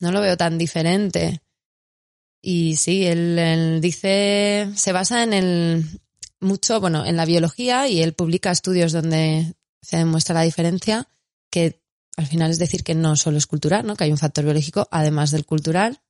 no 0.00 0.12
lo 0.12 0.20
veo 0.20 0.36
tan 0.36 0.58
diferente. 0.58 1.42
Y 2.42 2.76
sí, 2.76 3.06
él, 3.06 3.38
él 3.38 3.80
dice, 3.80 4.68
se 4.74 4.92
basa 4.92 5.22
en 5.22 5.32
el 5.32 5.84
mucho, 6.40 6.80
bueno, 6.80 7.06
en 7.06 7.16
la 7.16 7.24
biología 7.24 7.88
y 7.88 8.02
él 8.02 8.14
publica 8.14 8.50
estudios 8.50 8.92
donde 8.92 9.54
se 9.80 9.96
demuestra 9.96 10.34
la 10.34 10.42
diferencia, 10.42 11.08
que 11.50 11.80
al 12.16 12.26
final 12.26 12.50
es 12.50 12.58
decir 12.58 12.82
que 12.82 12.94
no 12.94 13.16
solo 13.16 13.38
es 13.38 13.46
cultural, 13.46 13.86
¿no? 13.86 13.96
Que 13.96 14.04
hay 14.04 14.10
un 14.10 14.18
factor 14.18 14.44
biológico 14.44 14.88
además 14.90 15.30
del 15.30 15.46
cultural. 15.46 16.00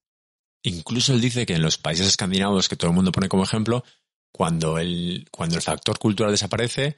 Incluso 0.63 1.13
él 1.13 1.21
dice 1.21 1.45
que 1.45 1.55
en 1.55 1.63
los 1.63 1.77
países 1.77 2.07
escandinavos, 2.07 2.69
que 2.69 2.77
todo 2.77 2.91
el 2.91 2.97
mundo 2.97 3.13
pone 3.13 3.29
como 3.29 3.45
ejemplo, 3.45 3.85
cuando 4.33 4.79
el, 4.79 5.29
cuando 5.31 5.57
el 5.57 5.63
factor 5.63 5.99
cultural 5.99 6.33
desaparece, 6.33 6.97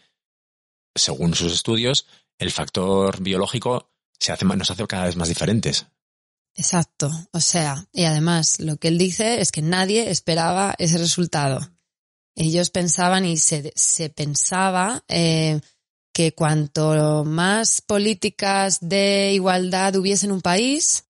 según 0.94 1.34
sus 1.34 1.52
estudios, 1.52 2.06
el 2.38 2.50
factor 2.50 3.20
biológico 3.20 3.90
se 4.18 4.32
hace, 4.32 4.44
nos 4.44 4.70
hace 4.70 4.86
cada 4.86 5.06
vez 5.06 5.16
más 5.16 5.28
diferentes. 5.28 5.86
Exacto. 6.56 7.10
O 7.32 7.40
sea, 7.40 7.88
y 7.92 8.04
además 8.04 8.60
lo 8.60 8.76
que 8.76 8.88
él 8.88 8.98
dice 8.98 9.40
es 9.40 9.50
que 9.50 9.62
nadie 9.62 10.10
esperaba 10.10 10.74
ese 10.78 10.98
resultado. 10.98 11.60
Ellos 12.36 12.70
pensaban 12.70 13.24
y 13.24 13.36
se, 13.36 13.72
se 13.76 14.10
pensaba 14.10 15.04
eh, 15.08 15.60
que 16.12 16.32
cuanto 16.32 17.24
más 17.24 17.80
políticas 17.80 18.78
de 18.80 19.32
igualdad 19.34 19.96
hubiese 19.96 20.26
en 20.26 20.32
un 20.32 20.40
país, 20.40 21.04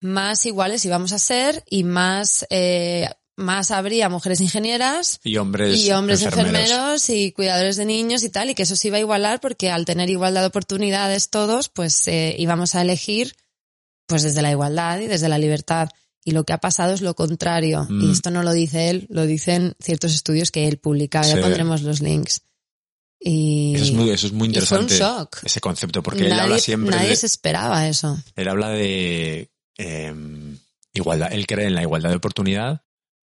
más 0.00 0.46
iguales 0.46 0.84
íbamos 0.84 1.12
a 1.12 1.18
ser 1.18 1.64
y 1.68 1.84
más, 1.84 2.46
eh, 2.50 3.08
más 3.38 3.70
habría 3.70 4.08
mujeres 4.08 4.40
ingenieras 4.40 5.20
Y 5.24 5.36
hombres, 5.38 5.78
y 5.78 5.90
hombres 5.92 6.22
enfermeros. 6.22 6.60
enfermeros. 6.60 7.10
y 7.10 7.32
cuidadores 7.32 7.76
de 7.76 7.84
niños 7.86 8.22
y 8.24 8.28
tal, 8.28 8.50
y 8.50 8.54
que 8.54 8.64
eso 8.64 8.76
se 8.76 8.88
iba 8.88 8.96
a 8.98 9.00
igualar 9.00 9.40
porque 9.40 9.70
al 9.70 9.84
tener 9.84 10.10
igualdad 10.10 10.40
de 10.42 10.48
oportunidades 10.48 11.30
todos, 11.30 11.68
pues 11.68 12.06
eh, 12.08 12.34
íbamos 12.38 12.74
a 12.74 12.82
elegir 12.82 13.34
pues 14.06 14.22
desde 14.22 14.42
la 14.42 14.50
igualdad 14.50 14.98
y 15.00 15.06
desde 15.06 15.28
la 15.28 15.38
libertad. 15.38 15.88
Y 16.24 16.32
lo 16.32 16.44
que 16.44 16.52
ha 16.52 16.58
pasado 16.58 16.92
es 16.92 17.00
lo 17.00 17.14
contrario. 17.14 17.86
Mm. 17.88 18.04
Y 18.04 18.12
esto 18.12 18.30
no 18.30 18.42
lo 18.42 18.52
dice 18.52 18.90
él, 18.90 19.06
lo 19.08 19.24
dicen 19.24 19.74
ciertos 19.80 20.12
estudios 20.14 20.50
que 20.50 20.66
él 20.66 20.78
publica. 20.78 21.22
Ya 21.22 21.36
Sí. 21.36 21.40
pondremos 21.40 21.82
los 21.82 22.00
links. 22.02 22.42
Y, 23.20 23.74
Eso 23.74 23.84
es 23.84 23.92
muy, 23.92 24.10
eso 24.10 24.26
es 24.28 24.32
muy 24.32 24.48
y 24.48 24.60
fue 24.60 24.78
un 24.78 24.84
interesante. 24.84 24.98
shock. 24.98 25.38
Ese 25.44 25.60
concepto, 25.60 26.02
porque 26.02 26.26
él 26.26 26.32
habla 26.32 26.58
siempre 26.58 26.94
nadie 26.96 27.10
de, 27.10 27.16
se 27.16 27.26
esperaba 27.26 27.88
eso. 27.88 28.16
él 28.36 28.48
habla 28.48 28.68
de 28.70 29.50
eh, 29.78 30.14
igualdad. 30.92 31.32
Él 31.32 31.46
cree 31.46 31.66
en 31.66 31.74
la 31.74 31.82
igualdad 31.82 32.10
de 32.10 32.16
oportunidad, 32.16 32.82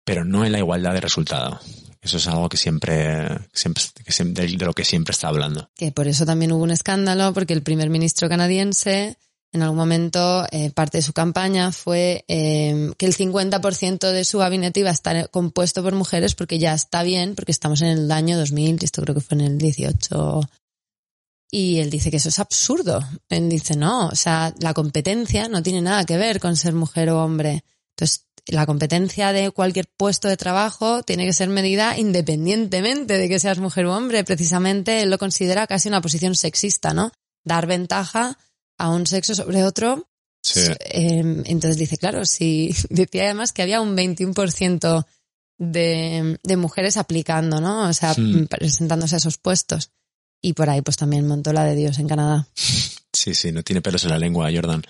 pero 0.07 0.25
no 0.25 0.45
en 0.47 0.53
la 0.53 0.59
igualdad 0.59 0.95
de 0.95 1.01
resultado. 1.01 1.61
Eso 2.01 2.19
es 2.19 2.27
algo 2.29 2.49
que 2.49 2.57
siempre, 2.57 3.27
siempre 3.53 3.83
que 4.05 4.13
siempre- 4.13 4.47
de 4.47 4.65
lo 4.65 4.73
que 4.73 4.85
siempre 4.85 5.11
está 5.11 5.27
hablando. 5.27 5.69
Que 5.75 5.91
por 5.91 6.07
eso 6.07 6.25
también 6.25 6.53
hubo 6.53 6.63
un 6.63 6.71
escándalo, 6.71 7.35
porque 7.35 7.53
el 7.53 7.63
primer 7.65 7.91
ministro 7.91 8.29
canadiense, 8.29 9.19
en 9.53 9.63
algún 9.63 9.79
momento, 9.79 10.47
eh, 10.53 10.71
parte 10.71 10.99
de 10.99 11.03
su 11.03 11.13
campaña 11.13 11.73
fue 11.73 12.25
eh, 12.29 12.93
que 12.97 13.07
el 13.07 13.15
50% 13.17 14.13
de 14.13 14.25
su 14.25 14.39
gabinete 14.39 14.81
iba 14.81 14.91
a 14.91 14.93
estar 14.93 15.29
compuesto 15.31 15.83
por 15.83 15.95
mujeres 15.97 16.37
porque 16.37 16.61
ya 16.61 16.73
está 16.75 17.03
bien, 17.03 17.35
porque 17.35 17.51
estamos 17.53 17.81
en 17.83 17.89
el 17.89 18.13
año 18.13 18.39
2000, 18.39 18.79
y 18.81 18.85
esto 18.85 19.03
creo 19.03 19.15
que 19.17 19.21
fue 19.21 19.39
en 19.39 19.45
el 19.45 19.59
18. 19.59 20.41
Y 21.51 21.79
él 21.79 21.91
dice 21.91 22.11
que 22.13 22.19
eso 22.19 22.29
es 22.29 22.39
absurdo. 22.39 23.01
Él 23.29 23.49
dice, 23.49 23.77
no, 23.77 24.09
o 24.09 24.15
sea, 24.15 24.55
la 24.61 24.75
competencia 24.75 25.49
no 25.49 25.63
tiene 25.63 25.81
nada 25.83 26.05
que 26.05 26.17
ver 26.17 26.39
con 26.39 26.57
ser 26.57 26.75
mujer 26.75 27.11
o 27.11 27.25
hombre. 27.25 27.65
Entonces, 27.97 28.27
la 28.47 28.67
competencia 28.67 29.33
de 29.33 29.51
cualquier 29.51 29.87
puesto 29.97 30.29
de 30.29 30.37
trabajo 30.37 31.03
tiene 31.03 31.27
que 31.27 31.33
ser 31.33 31.49
medida 31.49 31.99
independientemente 31.99 33.19
de 33.19 33.29
que 33.29 33.41
seas 33.41 33.59
mujer 33.59 33.87
o 33.87 33.97
hombre. 33.97 34.25
Precisamente 34.25 35.03
él 35.03 35.11
lo 35.11 35.19
considera 35.19 35.67
casi 35.67 35.89
una 35.89 36.01
posición 36.01 36.35
sexista, 36.37 36.95
¿no? 36.95 37.13
Dar 37.45 37.67
ventaja 37.67 38.39
a 38.79 38.91
un 38.91 39.07
sexo 39.07 39.35
sobre 39.35 39.65
otro. 39.65 40.09
Sí. 40.43 40.61
Eh, 40.61 41.43
entonces 41.47 41.77
dice, 41.77 41.97
claro, 41.99 42.25
si 42.25 42.75
decía 42.91 43.25
además 43.25 43.53
que 43.53 43.63
había 43.63 43.81
un 43.81 43.97
21% 43.97 45.05
de, 45.59 46.39
de 46.43 46.57
mujeres 46.57 46.97
aplicando, 46.97 47.61
¿no? 47.61 47.89
O 47.89 47.93
sea, 47.93 48.15
Hmm. 48.15 48.47
presentándose 48.47 49.17
a 49.17 49.19
esos 49.19 49.39
puestos. 49.39 49.91
Y 50.41 50.53
por 50.53 50.71
ahí 50.71 50.83
pues 50.83 50.97
también 50.97 51.27
montó 51.27 51.53
la 51.53 51.65
de 51.65 51.75
Dios 51.75 51.99
en 51.99 52.07
Canadá. 52.07 52.47
Sí, 53.13 53.35
sí, 53.35 53.51
no 53.51 53.63
tiene 53.63 53.81
pelos 53.83 54.05
en 54.05 54.11
la 54.11 54.19
lengua, 54.19 54.51
Jordan. 54.55 54.83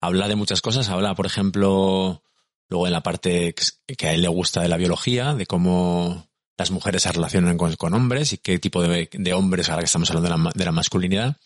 Habla 0.00 0.28
de 0.28 0.36
muchas 0.36 0.62
cosas, 0.62 0.88
habla, 0.88 1.14
por 1.14 1.26
ejemplo, 1.26 2.22
luego 2.70 2.86
en 2.86 2.92
la 2.92 3.02
parte 3.02 3.52
que 3.54 3.62
es- 3.62 3.80
a 4.08 4.12
él 4.12 4.22
le 4.22 4.28
gusta 4.28 4.62
de 4.62 4.68
la 4.68 4.76
biología, 4.78 5.34
de 5.34 5.44
cómo 5.46 6.26
las 6.56 6.70
mujeres 6.70 7.02
se 7.02 7.12
relacionan 7.12 7.58
con, 7.58 7.74
con 7.76 7.94
hombres 7.94 8.32
y 8.32 8.38
qué 8.38 8.58
tipo 8.58 8.82
de, 8.82 9.08
de 9.12 9.32
hombres, 9.34 9.68
ahora 9.68 9.80
que 9.82 9.86
estamos 9.86 10.10
hablando 10.10 10.30
de 10.30 10.42
la, 10.44 10.50
de 10.54 10.64
la 10.64 10.72
masculinidad. 10.72 11.36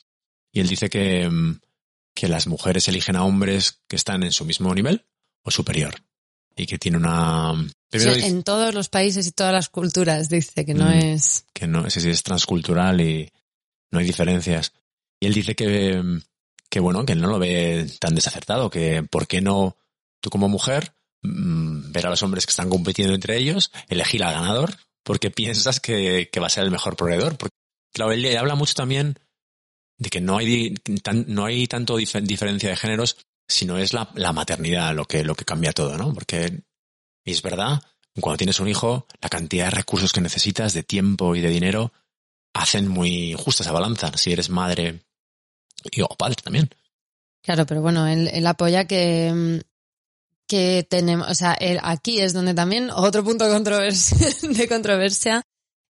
Y 0.52 0.60
él 0.60 0.68
dice 0.68 0.88
que, 0.90 1.28
mm, 1.28 1.60
que 2.14 2.28
las 2.28 2.46
mujeres 2.46 2.86
eligen 2.88 3.16
a 3.16 3.24
hombres 3.24 3.80
que 3.88 3.96
están 3.96 4.22
en 4.22 4.32
su 4.32 4.44
mismo 4.44 4.72
nivel 4.74 5.04
o 5.42 5.50
superior. 5.50 5.94
Y 6.56 6.66
que 6.66 6.78
tiene 6.78 6.96
una... 6.98 7.52
Primero 7.88 8.10
O 8.12 8.14
sea, 8.14 8.22
dice 8.24 8.26
en 8.36 8.42
todos 8.44 8.74
los 8.74 8.88
países 8.88 9.26
y 9.26 9.32
todas 9.32 9.52
las 9.52 9.68
culturas 9.68 10.28
dice 10.28 10.64
que 10.64 10.74
no 10.74 10.86
Mm. 10.86 10.92
es... 11.14 11.46
que 11.52 11.66
no, 11.66 11.86
ese 11.86 12.00
sí 12.00 12.10
es 12.10 12.22
transcultural 12.22 13.00
y 13.00 13.32
no 13.90 13.98
hay 14.00 14.04
diferencias. 14.06 14.72
Y 15.20 15.26
él 15.26 15.34
dice 15.34 15.54
que, 15.54 16.02
que 16.68 16.80
bueno, 16.80 17.04
que 17.06 17.12
él 17.14 17.20
no 17.20 17.28
lo 17.28 17.38
ve 17.38 17.88
tan 18.00 18.14
desacertado, 18.14 18.68
que 18.70 19.02
por 19.04 19.26
qué 19.26 19.40
no 19.40 19.76
tú 20.20 20.30
como 20.30 20.48
mujer 20.48 20.92
mm, 21.24 21.90
ver 21.90 22.06
a 22.06 22.10
los 22.10 22.22
hombres 22.22 22.46
que 22.46 22.50
están 22.50 22.70
compitiendo 22.70 23.14
entre 23.14 23.36
ellos, 23.36 23.72
elegir 23.88 24.22
al 24.22 24.34
ganador, 24.34 24.76
porque 25.02 25.30
piensas 25.30 25.80
que, 25.80 26.30
va 26.40 26.46
a 26.46 26.50
ser 26.50 26.64
el 26.64 26.70
mejor 26.70 26.96
proveedor. 26.96 27.36
Porque, 27.36 27.56
claro, 27.92 28.12
él 28.12 28.36
habla 28.36 28.54
mucho 28.54 28.74
también 28.74 29.18
de 29.98 30.10
que 30.10 30.20
no 30.20 30.38
hay, 30.38 30.74
no 31.26 31.44
hay 31.44 31.66
tanto 31.66 31.98
dif- 31.98 32.22
diferencia 32.22 32.70
de 32.70 32.76
géneros, 32.76 33.16
sino 33.48 33.78
es 33.78 33.92
la, 33.92 34.32
maternidad 34.32 34.94
lo 34.94 35.04
que, 35.04 35.24
lo 35.24 35.34
que 35.34 35.44
cambia 35.44 35.72
todo, 35.72 35.98
¿no? 35.98 36.14
Porque, 36.14 36.62
es 37.24 37.42
verdad, 37.42 37.82
cuando 38.20 38.38
tienes 38.38 38.60
un 38.60 38.68
hijo, 38.68 39.06
la 39.20 39.28
cantidad 39.28 39.66
de 39.66 39.70
recursos 39.70 40.12
que 40.12 40.20
necesitas, 40.20 40.72
de 40.72 40.82
tiempo 40.82 41.34
y 41.34 41.40
de 41.40 41.50
dinero, 41.50 41.92
hacen 42.54 42.88
muy 42.88 43.34
justa 43.34 43.62
esa 43.62 43.72
balanza. 43.72 44.12
Si 44.16 44.32
eres 44.32 44.48
madre 44.48 45.04
y 45.90 46.00
o 46.00 46.08
padre 46.08 46.36
también. 46.42 46.70
Claro, 47.42 47.66
pero 47.66 47.82
bueno, 47.82 48.06
él, 48.06 48.28
él 48.32 48.46
apoya 48.46 48.86
que, 48.86 49.32
mm, 49.32 49.73
que 50.46 50.86
tenemos, 50.88 51.28
o 51.30 51.34
sea, 51.34 51.54
él- 51.54 51.80
aquí 51.82 52.20
es 52.20 52.32
donde 52.32 52.54
también 52.54 52.90
otro 52.90 53.24
punto 53.24 53.44
de 53.46 53.52
controversia, 53.54 54.16
de 54.42 54.68
controversia 54.68 55.42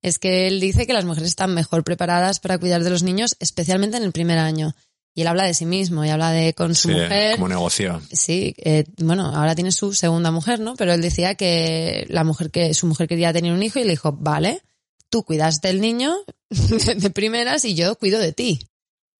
es 0.02 0.18
que 0.18 0.46
él 0.48 0.60
dice 0.60 0.86
que 0.86 0.92
las 0.92 1.04
mujeres 1.06 1.30
están 1.30 1.54
mejor 1.54 1.82
preparadas 1.82 2.38
para 2.38 2.58
cuidar 2.58 2.84
de 2.84 2.90
los 2.90 3.02
niños, 3.02 3.36
especialmente 3.40 3.96
en 3.96 4.02
el 4.04 4.12
primer 4.12 4.38
año. 4.38 4.74
Y 5.16 5.22
él 5.22 5.28
habla 5.28 5.44
de 5.44 5.54
sí 5.54 5.64
mismo 5.64 6.04
y 6.04 6.10
habla 6.10 6.30
de 6.32 6.54
con 6.54 6.74
su 6.74 6.88
Sí, 6.88 6.94
mujer. 6.94 7.36
como 7.36 7.48
negocio. 7.48 8.02
Sí, 8.12 8.54
eh, 8.58 8.84
bueno, 8.98 9.26
ahora 9.34 9.54
tiene 9.54 9.70
su 9.72 9.94
segunda 9.94 10.30
mujer, 10.32 10.58
¿no? 10.60 10.74
Pero 10.76 10.92
él 10.92 11.00
decía 11.00 11.36
que 11.36 12.04
la 12.10 12.24
mujer 12.24 12.50
que 12.50 12.74
su 12.74 12.86
mujer 12.86 13.06
quería 13.08 13.32
tener 13.32 13.52
un 13.52 13.62
hijo 13.62 13.78
y 13.78 13.84
le 13.84 13.90
dijo, 13.90 14.12
vale, 14.12 14.60
tú 15.08 15.22
cuidas 15.22 15.60
del 15.60 15.80
niño 15.80 16.14
de 16.50 17.10
primeras 17.10 17.64
y 17.64 17.74
yo 17.74 17.96
cuido 17.96 18.18
de 18.18 18.32
ti. 18.32 18.60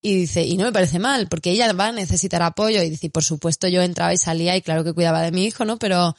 Y 0.06 0.16
dice, 0.16 0.44
y 0.44 0.58
no 0.58 0.66
me 0.66 0.72
parece 0.72 0.98
mal, 0.98 1.28
porque 1.28 1.50
ella 1.50 1.72
va 1.72 1.86
a 1.86 1.92
necesitar 1.92 2.42
apoyo. 2.42 2.82
Y 2.82 2.90
dice, 2.90 3.08
por 3.08 3.24
supuesto, 3.24 3.68
yo 3.68 3.80
entraba 3.80 4.12
y 4.12 4.18
salía 4.18 4.54
y 4.54 4.60
claro 4.60 4.84
que 4.84 4.92
cuidaba 4.92 5.22
de 5.22 5.32
mi 5.32 5.46
hijo, 5.46 5.64
¿no? 5.64 5.78
Pero, 5.78 6.14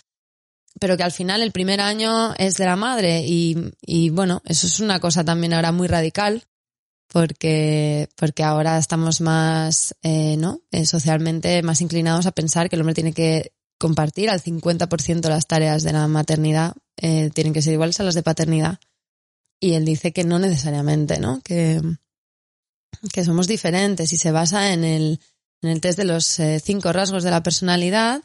pero 0.80 0.98
que 0.98 1.04
al 1.04 1.12
final 1.12 1.44
el 1.44 1.52
primer 1.52 1.80
año 1.80 2.34
es 2.40 2.56
de 2.58 2.66
la 2.66 2.78
madre. 2.78 3.28
Y, 3.28 3.56
y 3.82 4.10
bueno, 4.10 4.42
eso 4.46 4.66
es 4.66 4.80
una 4.80 5.00
cosa 5.00 5.24
también 5.24 5.54
ahora 5.54 5.72
muy 5.72 5.88
radical, 5.88 6.48
porque, 7.10 8.10
porque 8.16 8.42
ahora 8.42 8.80
estamos 8.80 9.22
más, 9.22 9.94
eh, 10.02 10.36
¿no? 10.36 10.62
Eh, 10.72 10.88
socialmente 10.88 11.62
más 11.62 11.80
inclinados 11.80 12.26
a 12.26 12.32
pensar 12.32 12.70
que 12.70 12.78
el 12.78 12.82
hombre 12.82 12.96
tiene 12.96 13.14
que 13.14 13.52
compartir 13.78 14.32
al 14.32 14.42
50% 14.42 15.30
las 15.30 15.46
tareas 15.46 15.84
de 15.84 15.94
la 15.94 16.08
maternidad, 16.08 16.74
eh, 16.98 17.30
tienen 17.36 17.54
que 17.54 17.62
ser 17.62 17.74
iguales 17.74 18.00
a 18.00 18.04
las 18.04 18.16
de 18.16 18.24
paternidad. 18.24 18.80
Y 19.60 19.74
él 19.74 19.86
dice 19.86 20.12
que 20.12 20.24
no 20.24 20.40
necesariamente, 20.40 21.20
¿no? 21.20 21.40
Que, 21.44 21.84
que 23.14 23.24
somos 23.24 23.48
diferentes 23.48 24.12
y 24.14 24.18
se 24.18 24.32
basa 24.32 24.74
en 24.74 24.84
el, 24.84 25.20
en 25.62 25.70
el 25.70 25.82
test 25.82 25.98
de 25.98 26.06
los 26.06 26.40
eh, 26.40 26.60
cinco 26.64 26.94
rasgos 26.94 27.24
de 27.24 27.32
la 27.32 27.44
personalidad. 27.44 28.24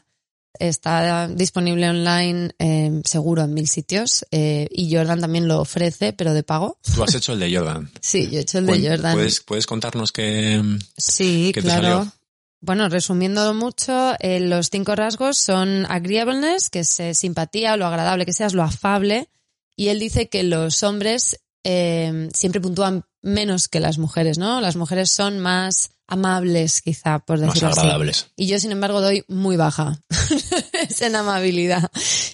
Está 0.59 1.29
disponible 1.29 1.89
online 1.89 2.51
eh, 2.59 3.01
seguro 3.05 3.41
en 3.43 3.53
mil 3.53 3.67
sitios 3.69 4.25
eh, 4.31 4.67
y 4.69 4.93
Jordan 4.93 5.21
también 5.21 5.47
lo 5.47 5.61
ofrece, 5.61 6.11
pero 6.11 6.33
de 6.33 6.43
pago. 6.43 6.77
Tú 6.93 7.01
has 7.03 7.15
hecho 7.15 7.33
el 7.33 7.39
de 7.39 7.55
Jordan. 7.55 7.89
Sí, 8.01 8.29
yo 8.29 8.39
he 8.39 8.41
hecho 8.41 8.57
el 8.57 8.65
de 8.65 8.89
Jordan. 8.89 9.13
¿Puedes, 9.13 9.39
puedes 9.39 9.65
contarnos 9.65 10.11
que 10.11 10.61
Sí, 10.97 11.51
¿Qué 11.53 11.61
te 11.61 11.67
claro. 11.67 11.83
salió? 11.83 12.13
Bueno, 12.59 12.89
resumiendo 12.89 13.53
mucho, 13.53 14.13
eh, 14.19 14.39
los 14.39 14.69
cinco 14.69 14.95
rasgos 14.95 15.37
son 15.37 15.87
agreeableness, 15.89 16.69
que 16.69 16.79
es 16.81 17.01
simpatía, 17.17 17.75
lo 17.75 17.87
agradable 17.87 18.25
que 18.25 18.33
seas, 18.33 18.53
lo 18.53 18.61
afable. 18.61 19.29
Y 19.75 19.87
él 19.87 19.99
dice 19.99 20.29
que 20.29 20.43
los 20.43 20.83
hombres 20.83 21.39
eh, 21.63 22.29
siempre 22.33 22.61
puntúan 22.61 23.05
menos 23.21 23.67
que 23.67 23.79
las 23.79 23.97
mujeres, 23.97 24.37
¿no? 24.37 24.61
Las 24.61 24.75
mujeres 24.75 25.09
son 25.11 25.39
más 25.39 25.91
amables, 26.07 26.81
quizá, 26.81 27.19
por 27.19 27.39
más 27.39 27.49
decirlo 27.49 27.69
así. 27.69 27.79
agradables? 27.79 28.27
Y 28.35 28.47
yo, 28.47 28.59
sin 28.59 28.71
embargo, 28.71 29.01
doy 29.01 29.23
muy 29.27 29.55
baja. 29.57 30.01
es 30.89 31.01
en 31.01 31.15
amabilidad. 31.15 31.89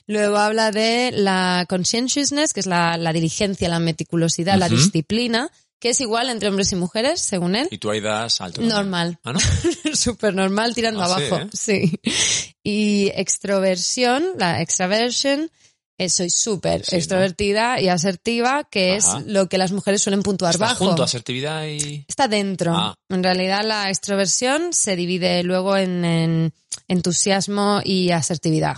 Luego 0.08 0.38
habla 0.38 0.72
de 0.72 1.12
la 1.14 1.66
conscientiousness, 1.70 2.54
que 2.54 2.62
es 2.62 2.66
la, 2.66 2.98
la 2.98 3.14
diligencia, 3.14 3.70
la 3.70 3.80
meticulosidad, 3.80 4.58
la 4.58 4.70
disciplina, 4.70 5.52
que 5.80 5.90
es 5.90 6.02
igual 6.02 6.30
entre 6.30 6.50
hombres 6.50 6.72
y 6.72 6.76
mujeres, 6.76 7.22
según 7.22 7.56
él. 7.56 7.68
Y 7.70 7.78
tú 7.78 7.92
ahí 7.92 8.00
das 8.02 8.42
alto. 8.42 8.62
Normal. 8.62 9.20
Ah, 9.24 9.34
¿no? 9.34 9.40
Súper 9.94 10.34
normal 10.34 10.74
tirando 10.74 11.02
Ah, 11.04 11.08
sí, 11.20 11.26
abajo. 11.26 11.50
Sí. 11.54 12.00
Y 12.64 13.12
extroversión, 13.14 14.26
la 14.40 14.62
extraversion, 14.62 15.52
eh, 15.98 16.10
soy 16.10 16.30
súper 16.30 16.86
Sí, 16.86 16.96
¿no? 16.96 16.98
extrovertida 17.00 17.82
y 17.82 17.90
asertiva, 17.90 18.64
que 18.70 18.98
Ajá. 18.98 19.20
es 19.20 19.26
lo 19.28 19.48
que 19.50 19.58
las 19.58 19.72
mujeres 19.72 20.02
suelen 20.02 20.24
puntuar 20.24 20.54
Estás 20.54 20.70
bajo. 20.72 20.86
junto, 20.86 21.04
asertividad 21.04 21.66
y... 21.66 22.06
Está 22.08 22.28
dentro. 22.28 22.74
Ah. 22.76 22.96
En 23.10 23.24
realidad 23.24 23.64
la 23.64 23.90
extroversión 23.90 24.74
se 24.74 24.96
divide 24.96 25.44
luego 25.44 25.76
en, 25.78 26.06
en 26.06 26.54
entusiasmo 26.88 27.82
y 27.84 28.12
asertividad. 28.12 28.78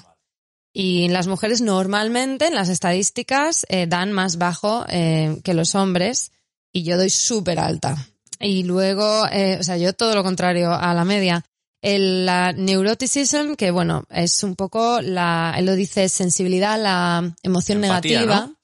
Y 0.72 1.08
las 1.10 1.28
mujeres 1.28 1.62
normalmente 1.62 2.48
en 2.48 2.56
las 2.56 2.70
estadísticas 2.70 3.66
eh, 3.70 3.88
dan 3.88 4.12
más 4.12 4.38
bajo 4.38 4.86
eh, 4.88 5.40
que 5.44 5.54
los 5.54 5.74
hombres 5.76 6.32
y 6.72 6.84
yo 6.84 6.96
doy 6.98 7.10
súper 7.10 7.60
alta. 7.60 8.08
Y 8.40 8.64
luego, 8.64 9.26
eh, 9.32 9.58
o 9.60 9.64
sea, 9.64 9.78
yo 9.78 9.94
todo 9.94 10.16
lo 10.16 10.24
contrario 10.24 10.72
a 10.72 10.94
la 10.94 11.04
media. 11.04 11.44
El 11.82 12.26
la 12.26 12.52
neuroticism, 12.52 13.56
que 13.56 13.72
bueno, 13.72 14.04
es 14.10 14.44
un 14.44 14.56
poco 14.56 15.02
la, 15.02 15.54
él 15.58 15.66
lo 15.66 15.76
dice, 15.76 16.10
sensibilidad 16.10 16.74
a 16.74 16.78
la 16.78 17.36
emoción 17.42 17.84
Empatía, 17.84 18.22
negativa. 18.22 18.48
¿no? 18.48 18.56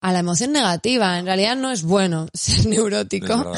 A 0.00 0.12
la 0.12 0.18
emoción 0.18 0.52
negativa. 0.52 1.18
En 1.18 1.26
realidad 1.26 1.56
no 1.56 1.70
es 1.70 1.82
bueno 1.82 2.28
ser 2.34 2.66
neurótico. 2.66 3.52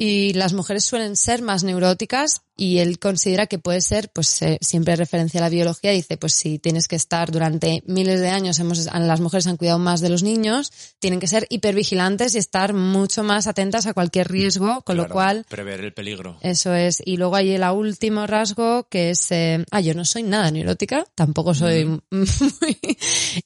Y 0.00 0.32
las 0.34 0.52
mujeres 0.52 0.84
suelen 0.84 1.16
ser 1.16 1.42
más 1.42 1.64
neuróticas 1.64 2.42
y 2.56 2.78
él 2.78 3.00
considera 3.00 3.48
que 3.48 3.58
puede 3.58 3.80
ser, 3.80 4.10
pues 4.10 4.40
eh, 4.42 4.58
siempre 4.60 4.94
referencia 4.94 5.40
a 5.40 5.42
la 5.42 5.48
biología, 5.48 5.90
dice, 5.90 6.16
pues 6.16 6.34
si 6.34 6.60
tienes 6.60 6.86
que 6.86 6.94
estar 6.94 7.32
durante 7.32 7.82
miles 7.86 8.20
de 8.20 8.28
años, 8.28 8.60
hemos, 8.60 8.86
las 8.86 9.20
mujeres 9.20 9.48
han 9.48 9.56
cuidado 9.56 9.80
más 9.80 10.00
de 10.00 10.08
los 10.08 10.22
niños, 10.22 10.70
tienen 11.00 11.18
que 11.18 11.26
ser 11.26 11.46
hipervigilantes 11.50 12.36
y 12.36 12.38
estar 12.38 12.74
mucho 12.74 13.24
más 13.24 13.48
atentas 13.48 13.86
a 13.86 13.92
cualquier 13.94 14.28
riesgo, 14.28 14.82
con 14.82 14.96
lo 14.96 15.08
cual 15.08 15.44
Prever 15.48 15.80
el 15.80 15.92
peligro. 15.92 16.38
eso 16.42 16.74
es. 16.74 17.02
Y 17.04 17.16
luego 17.16 17.34
hay 17.34 17.50
el 17.50 17.64
último 17.64 18.26
rasgo 18.28 18.86
que 18.88 19.10
es, 19.10 19.32
eh, 19.32 19.64
ah, 19.72 19.80
yo 19.80 19.94
no 19.94 20.04
soy 20.04 20.22
nada 20.22 20.50
neurótica, 20.52 21.06
tampoco 21.16 21.54
soy 21.54 21.86
Mm. 21.86 22.00
muy... 22.60 22.78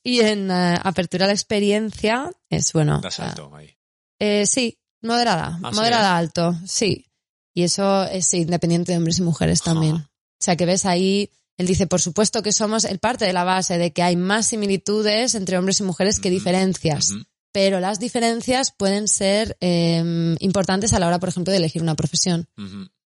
y 0.02 0.21
en 0.21 0.50
eh, 0.50 0.78
apertura 0.82 1.25
a 1.25 1.28
la 1.28 1.32
experiencia 1.35 2.30
es, 2.50 2.73
bueno, 2.75 3.00
Das 3.00 3.21
alto 3.21 3.50
ahí. 3.54 3.71
eh, 4.18 4.44
sí, 4.47 4.78
moderada, 5.02 5.59
moderada 5.73 6.16
alto, 6.16 6.56
sí. 6.66 7.06
Y 7.54 7.64
eso 7.64 8.04
es 8.04 8.32
independiente 8.35 8.92
de 8.92 8.99
hombres 8.99 9.18
y 9.18 9.23
mujeres 9.23 9.62
también. 9.62 9.97
Ajá. 9.97 10.11
O 10.40 10.44
sea 10.44 10.56
que 10.56 10.66
ves 10.66 10.87
ahí, 10.87 11.30
él 11.59 11.66
dice, 11.66 11.87
por 11.87 12.00
supuesto 12.00 12.42
que 12.42 12.52
somos 12.52 12.85
el 12.85 12.99
parte 12.99 13.25
de 13.26 13.32
la 13.32 13.44
base 13.44 13.78
de 13.78 13.92
que 13.92 14.02
hay 14.02 14.16
más 14.16 14.47
similitudes 14.47 15.35
entre 15.35 15.59
hombres 15.59 15.80
y 15.80 15.82
mujeres 15.85 16.18
que 16.18 16.30
diferencias. 16.30 17.12
Pero 17.52 17.80
las 17.80 18.00
diferencias 18.00 18.73
pueden 18.73 19.06
ser 19.09 19.59
eh, 19.61 20.35
importantes 20.40 20.94
a 20.94 20.99
la 20.99 21.06
hora, 21.06 21.18
por 21.21 21.28
ejemplo, 21.28 21.52
de 21.52 21.59
elegir 21.59 21.82
una 21.82 21.94
profesión. 21.94 22.49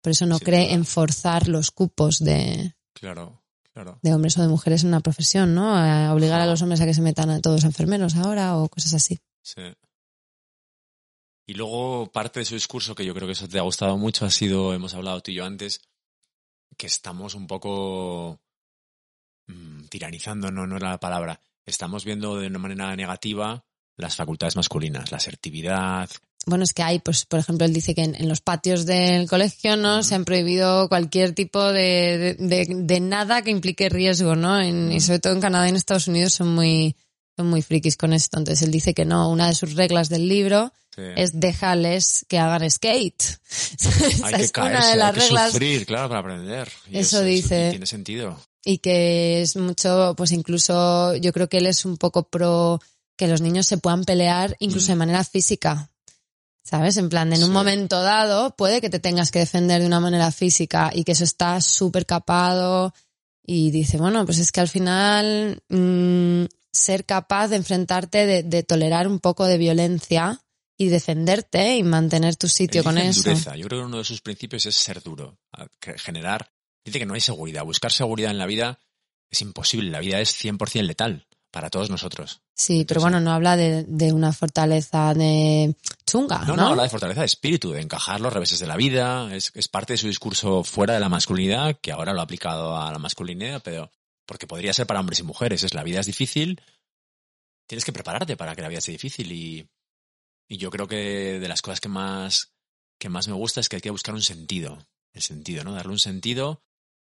Por 0.01 0.11
eso 0.11 0.25
no 0.25 0.37
cree 0.39 0.65
duda. 0.65 0.73
en 0.73 0.85
forzar 0.85 1.47
los 1.47 1.71
cupos 1.71 2.19
de, 2.19 2.75
Claro, 2.93 3.41
claro. 3.71 3.99
de 4.01 4.13
hombres 4.13 4.37
o 4.37 4.41
de 4.41 4.49
mujeres 4.49 4.83
en 4.83 4.89
una 4.89 4.99
profesión, 4.99 5.55
¿no? 5.55 5.77
A 5.77 6.13
obligar 6.13 6.41
a 6.41 6.45
los 6.45 6.61
hombres 6.61 6.81
a 6.81 6.85
que 6.85 6.93
se 6.93 7.01
metan 7.01 7.29
a 7.29 7.39
todos 7.39 7.63
enfermeros 7.63 8.15
ahora 8.17 8.57
o 8.57 8.67
cosas 8.67 8.93
así. 8.95 9.21
Sí. 9.41 9.61
Y 11.45 11.53
luego 11.55 12.09
parte 12.11 12.39
de 12.39 12.45
su 12.45 12.55
discurso, 12.55 12.95
que 12.95 13.05
yo 13.05 13.13
creo 13.13 13.27
que 13.27 13.33
eso 13.33 13.47
te 13.47 13.59
ha 13.59 13.63
gustado 13.63 13.97
mucho, 13.97 14.25
ha 14.25 14.29
sido, 14.31 14.73
hemos 14.73 14.93
hablado 14.93 15.21
tú 15.21 15.31
y 15.31 15.35
yo 15.35 15.45
antes, 15.45 15.81
que 16.77 16.87
estamos 16.87 17.35
un 17.35 17.47
poco 17.47 18.39
mm, 19.47 19.85
tiranizando, 19.89 20.51
no, 20.51 20.65
no 20.67 20.77
era 20.77 20.91
la 20.91 20.99
palabra. 20.99 21.41
Estamos 21.65 22.05
viendo 22.05 22.37
de 22.39 22.47
una 22.47 22.59
manera 22.59 22.95
negativa 22.95 23.65
las 23.97 24.15
facultades 24.15 24.55
masculinas, 24.55 25.11
la 25.11 25.17
asertividad. 25.17 26.09
Bueno, 26.45 26.63
es 26.65 26.73
que 26.73 26.83
hay, 26.83 26.99
pues, 26.99 27.25
por 27.25 27.39
ejemplo, 27.39 27.65
él 27.65 27.73
dice 27.73 27.93
que 27.95 28.03
en, 28.03 28.15
en 28.15 28.27
los 28.27 28.41
patios 28.41 28.85
del 28.85 29.29
colegio 29.29 29.77
no 29.77 30.03
se 30.03 30.15
han 30.15 30.25
prohibido 30.25 30.89
cualquier 30.89 31.33
tipo 31.33 31.61
de, 31.71 32.35
de, 32.39 32.65
de- 32.65 32.75
de 32.75 32.99
nada 32.99 33.43
que 33.43 33.51
implique 33.51 33.87
riesgo, 33.89 34.35
¿no? 34.35 34.59
En- 34.59 34.91
y 34.91 34.99
sobre 34.99 35.19
todo 35.19 35.33
en 35.33 35.41
Canadá 35.41 35.67
y 35.67 35.69
en 35.69 35.75
Estados 35.77 36.07
Unidos 36.07 36.33
son 36.33 36.53
muy, 36.53 36.97
son 37.37 37.49
muy 37.49 37.61
frikis 37.61 37.95
con 37.95 38.11
esto. 38.13 38.39
Entonces 38.39 38.61
él 38.65 38.71
dice 38.71 38.93
que 38.93 39.05
no, 39.05 39.29
una 39.29 39.47
de 39.47 39.55
sus 39.55 39.75
reglas 39.75 40.09
del 40.09 40.27
libro 40.27 40.73
Sí. 40.95 41.01
es 41.15 41.39
déjales 41.39 42.25
que 42.27 42.37
hagan 42.39 42.69
skate. 42.69 43.21
Esa 43.79 44.27
hay 44.27 44.33
que 44.35 44.43
es 44.43 44.51
una 44.55 44.89
de 44.89 44.95
las 44.95 45.07
hay 45.09 45.13
que 45.15 45.19
reglas 45.21 45.51
sufrir, 45.51 45.85
claro, 45.85 46.07
para 46.09 46.19
aprender. 46.21 46.69
Y 46.89 46.97
Eso 46.99 47.21
dice. 47.21 47.71
tiene 47.71 47.85
sentido. 47.85 48.39
y 48.65 48.77
que 48.77 49.41
es 49.41 49.55
mucho, 49.55 50.13
pues 50.15 50.31
incluso 50.31 51.15
yo 51.15 51.33
creo 51.33 51.49
que 51.49 51.57
él 51.57 51.65
es 51.67 51.83
un 51.85 51.97
poco 51.97 52.29
pro 52.29 52.79
que 53.17 53.27
los 53.27 53.41
niños 53.41 53.67
se 53.67 53.77
puedan 53.77 54.03
pelear 54.05 54.55
incluso 54.59 54.87
Mm. 54.87 54.91
de 54.91 54.95
manera 54.95 55.23
física. 55.23 55.89
¿Sabes? 56.65 56.95
En 56.97 57.09
plan, 57.09 57.33
en 57.33 57.43
un 57.43 57.51
momento 57.51 58.01
dado 58.01 58.55
puede 58.55 58.79
que 58.79 58.89
te 58.89 58.99
tengas 58.99 59.31
que 59.31 59.39
defender 59.39 59.81
de 59.81 59.87
una 59.87 59.99
manera 59.99 60.31
física 60.31 60.91
y 60.93 61.03
que 61.03 61.11
eso 61.11 61.25
está 61.25 61.59
súper 61.59 62.05
capado. 62.05 62.93
Y 63.45 63.69
dice, 63.71 63.97
bueno, 63.97 64.25
pues 64.25 64.39
es 64.39 64.51
que 64.53 64.61
al 64.61 64.69
final 64.69 65.61
mm, 65.67 66.45
ser 66.71 67.03
capaz 67.05 67.49
de 67.49 67.57
enfrentarte, 67.57 68.25
de, 68.25 68.43
de 68.43 68.63
tolerar 68.63 69.07
un 69.09 69.19
poco 69.19 69.45
de 69.45 69.57
violencia 69.57 70.39
y 70.77 70.87
defenderte 70.87 71.75
y 71.77 71.83
mantener 71.83 72.35
tu 72.35 72.47
sitio 72.47 72.83
con 72.83 72.97
eso. 72.97 73.23
dureza. 73.23 73.55
Yo 73.55 73.67
creo 73.67 73.81
que 73.81 73.85
uno 73.85 73.97
de 73.99 74.03
sus 74.03 74.21
principios 74.21 74.65
es 74.65 74.75
ser 74.75 75.01
duro. 75.01 75.37
Generar. 75.97 76.51
Dice 76.83 76.99
que 76.99 77.05
no 77.05 77.13
hay 77.13 77.21
seguridad. 77.21 77.63
Buscar 77.63 77.91
seguridad 77.91 78.31
en 78.31 78.37
la 78.37 78.45
vida 78.45 78.79
es 79.29 79.41
imposible. 79.41 79.91
La 79.91 79.99
vida 79.99 80.19
es 80.19 80.35
100% 80.43 80.81
letal 80.83 81.27
para 81.51 81.69
todos 81.69 81.89
nosotros. 81.89 82.41
Sí, 82.55 82.83
pero 82.85 83.01
bueno, 83.01 83.19
no 83.19 83.31
habla 83.31 83.55
de, 83.55 83.83
de 83.83 84.11
una 84.11 84.33
fortaleza 84.33 85.13
de 85.13 85.75
chunga, 86.05 86.39
No, 86.39 86.55
¿no? 86.55 86.63
no, 86.63 86.67
habla 86.69 86.83
de 86.83 86.89
fortaleza 86.89 87.19
de 87.21 87.27
espíritu, 87.27 87.71
de 87.71 87.81
encajar 87.81 88.19
los 88.19 88.33
reveses 88.33 88.59
de 88.59 88.67
la 88.67 88.75
vida. 88.75 89.33
Es, 89.35 89.51
es 89.53 89.67
parte 89.67 89.93
de 89.93 89.97
su 89.97 90.07
discurso 90.07 90.63
fuera 90.63 90.95
de 90.95 90.99
la 90.99 91.09
masculinidad, 91.09 91.77
que 91.79 91.91
ahora 91.91 92.13
lo 92.13 92.19
ha 92.19 92.23
aplicado 92.23 92.75
a 92.75 92.91
la 92.91 92.99
masculinidad, 92.99 93.61
pero 93.63 93.91
porque 94.25 94.47
podría 94.47 94.73
ser 94.73 94.87
para 94.87 94.99
hombres 94.99 95.19
y 95.19 95.23
mujeres. 95.23 95.63
Es 95.63 95.75
la 95.75 95.83
vida 95.83 95.99
es 95.99 96.07
difícil. 96.07 96.59
Tienes 97.67 97.85
que 97.85 97.93
prepararte 97.93 98.35
para 98.35 98.55
que 98.55 98.61
la 98.61 98.67
vida 98.69 98.81
sea 98.81 98.91
difícil 98.91 99.31
y, 99.31 99.67
y 100.47 100.57
yo 100.57 100.69
creo 100.71 100.87
que 100.87 101.39
de 101.39 101.47
las 101.47 101.61
cosas 101.61 101.79
que 101.79 101.89
más, 101.89 102.53
que 102.99 103.09
más 103.09 103.27
me 103.27 103.33
gusta 103.33 103.59
es 103.59 103.69
que 103.69 103.77
hay 103.77 103.81
que 103.81 103.89
buscar 103.91 104.13
un 104.15 104.21
sentido. 104.21 104.85
El 105.13 105.21
sentido, 105.21 105.63
¿no? 105.63 105.73
Darle 105.73 105.91
un 105.91 105.99
sentido, 105.99 106.63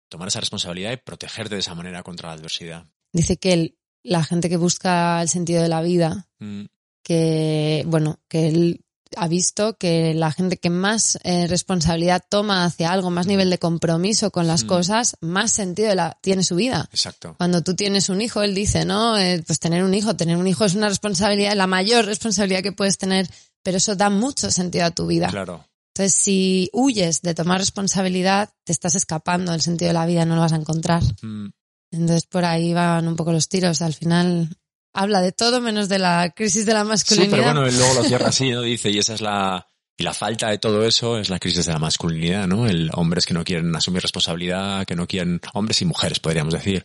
tomar 0.09 0.29
esa 0.29 0.41
responsabilidad 0.41 0.93
y 0.93 0.97
protegerte 0.99 1.55
de 1.55 1.61
esa 1.61 1.75
manera 1.75 2.03
contra 2.03 2.29
la 2.29 2.35
adversidad. 2.35 2.87
Dice 3.13 3.39
que 3.39 3.53
el- 3.53 3.79
la 4.03 4.23
gente 4.23 4.49
que 4.49 4.57
busca 4.57 5.21
el 5.23 5.29
sentido 5.29 5.63
de 5.63 5.69
la 5.69 5.83
vida, 5.83 6.29
Mm, 6.39 6.67
que, 7.03 7.85
bueno, 7.87 8.21
que 8.29 8.49
él 8.49 8.85
ha 9.17 9.29
visto 9.29 9.77
que 9.77 10.15
la 10.15 10.33
gente 10.33 10.57
que 10.57 10.71
más 10.71 11.19
eh, 11.23 11.47
responsabilidad 11.47 12.25
toma 12.29 12.65
hacia 12.65 12.91
algo, 12.93 13.11
más 13.11 13.27
nivel 13.27 13.51
de 13.51 13.59
compromiso 13.59 14.31
con 14.31 14.47
las 14.47 14.65
Mm. 14.65 14.67
cosas, 14.67 15.17
más 15.21 15.53
sentido 15.53 15.95
la, 15.95 16.19
tiene 16.21 16.43
su 16.43 16.57
vida. 16.57 16.89
exacto. 16.93 17.35
Cuando 17.39 17.63
tú 17.63 17.75
tienes 17.75 18.09
un 18.09 18.21
hijo, 18.21 18.43
él 18.43 18.55
dice, 18.55 18.85
¿no? 18.85 19.17
Eh, 19.19 19.43
pues 19.47 19.59
tener 19.61 19.85
un 19.85 19.95
hijo, 19.95 20.17
tener 20.17 20.37
un 20.37 20.47
hijo 20.49 20.65
es 20.65 20.75
una 20.75 20.89
responsabilidad, 20.89 21.55
la 21.55 21.67
mayor 21.67 22.05
responsabilidad 22.05 22.63
que 22.63 22.73
puedes 22.73 22.99
tener, 22.99 23.29
pero 23.63 23.77
eso 23.79 23.95
da 23.97 24.11
mucho 24.11 24.51
sentido 24.51 24.85
a 24.87 24.91
tu 24.91 25.07
vida. 25.07 25.29
Claro. 25.29 25.65
Entonces, 25.95 26.19
si 26.21 26.69
huyes 26.75 27.23
de 27.23 27.35
tomar 27.35 27.59
responsabilidad, 27.59 28.51
te 28.65 28.73
estás 28.73 28.95
escapando 28.97 29.53
del 29.53 29.63
sentido 29.63 29.89
de 29.89 29.95
la 29.95 30.05
vida, 30.07 30.25
no 30.27 30.35
lo 30.35 30.43
vas 30.43 30.53
a 30.53 30.57
encontrar. 30.57 31.03
Mm, 31.23 31.49
Entonces, 31.93 32.27
por 32.27 32.45
ahí 32.45 32.75
van 32.75 33.07
un 33.09 33.17
poco 33.17 33.33
los 33.33 33.49
tiros. 33.49 33.81
Al 33.81 33.95
final, 33.95 34.51
habla 34.97 35.21
de 35.21 35.31
todo 35.33 35.61
menos 35.61 35.89
de 35.89 35.99
la 35.99 36.31
crisis 36.35 36.67
de 36.67 36.73
la 36.75 36.83
Sí, 36.83 36.89
masculinidad. 36.89 37.31
pero 37.31 37.43
bueno, 37.45 37.67
él 37.67 37.77
luego 37.77 37.95
lo 37.95 38.03
cierra 38.05 38.29
así, 38.29 38.51
¿no? 38.51 38.63
Dice, 38.63 38.91
y 38.91 38.99
esa 38.99 39.15
es 39.15 39.21
la... 39.21 39.69
Y 39.99 40.03
la 40.03 40.13
falta 40.13 40.51
de 40.51 40.59
todo 40.59 40.85
eso 40.85 41.17
es 41.19 41.31
la 41.31 41.39
crisis 41.39 41.65
de 41.67 41.73
la 41.73 41.79
masculinidad, 41.79 42.47
¿no? 42.47 42.67
El 42.67 42.91
hombres 42.95 43.25
que 43.25 43.33
no 43.33 43.45
quieren 43.45 43.75
asumir 43.75 44.03
responsabilidad, 44.03 44.85
que 44.85 44.95
no 44.97 45.07
quieren... 45.07 45.41
Hombres 45.55 45.81
y 45.83 45.85
mujeres, 45.87 46.21
podríamos 46.21 46.53
decir. 46.53 46.85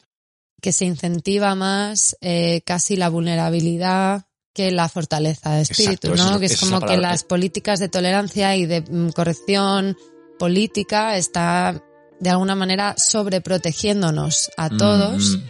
Que 0.62 0.72
se 0.72 0.86
incentiva 0.86 1.54
más 1.56 2.16
eh, 2.22 2.62
casi 2.66 2.96
la 2.96 3.10
vulnerabilidad 3.10 4.28
que 4.54 4.72
la 4.72 4.88
fortaleza 4.90 5.52
de 5.56 5.62
espíritu, 5.62 6.10
Exacto, 6.10 6.16
¿no? 6.32 6.34
es- 6.36 6.40
que 6.40 6.46
es 6.54 6.60
como 6.60 6.82
que 6.82 6.98
las 6.98 7.24
políticas 7.24 7.80
de 7.80 7.90
tolerancia 7.90 8.56
y 8.58 8.66
de 8.66 8.82
mm, 8.82 9.12
corrección 9.12 9.98
política 10.38 11.16
está 11.18 11.82
de 12.20 12.30
alguna 12.30 12.54
manera 12.56 12.96
sobreprotegiéndonos 12.98 14.52
a 14.58 14.70
todos. 14.70 15.38
Mm, 15.38 15.42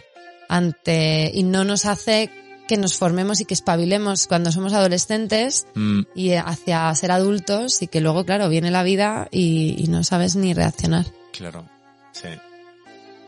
ante 0.48 1.30
y 1.32 1.44
no 1.44 1.64
nos 1.64 1.86
hace 1.86 2.30
que 2.68 2.76
nos 2.76 2.96
formemos 2.96 3.40
y 3.40 3.44
que 3.44 3.54
espabilemos 3.54 4.26
cuando 4.26 4.52
somos 4.52 4.72
adolescentes 4.72 5.66
mm, 5.74 6.02
y 6.14 6.32
hacia 6.32 6.94
ser 6.94 7.10
adultos 7.10 7.82
y 7.82 7.88
que 7.88 8.00
luego, 8.00 8.24
claro, 8.24 8.48
viene 8.48 8.70
la 8.70 8.82
vida 8.82 9.28
y, 9.30 9.74
y 9.78 9.88
no 9.88 10.04
sabes 10.04 10.36
ni 10.36 10.54
reaccionar. 10.54 11.06
claro, 11.32 11.64
sí. 12.12 12.28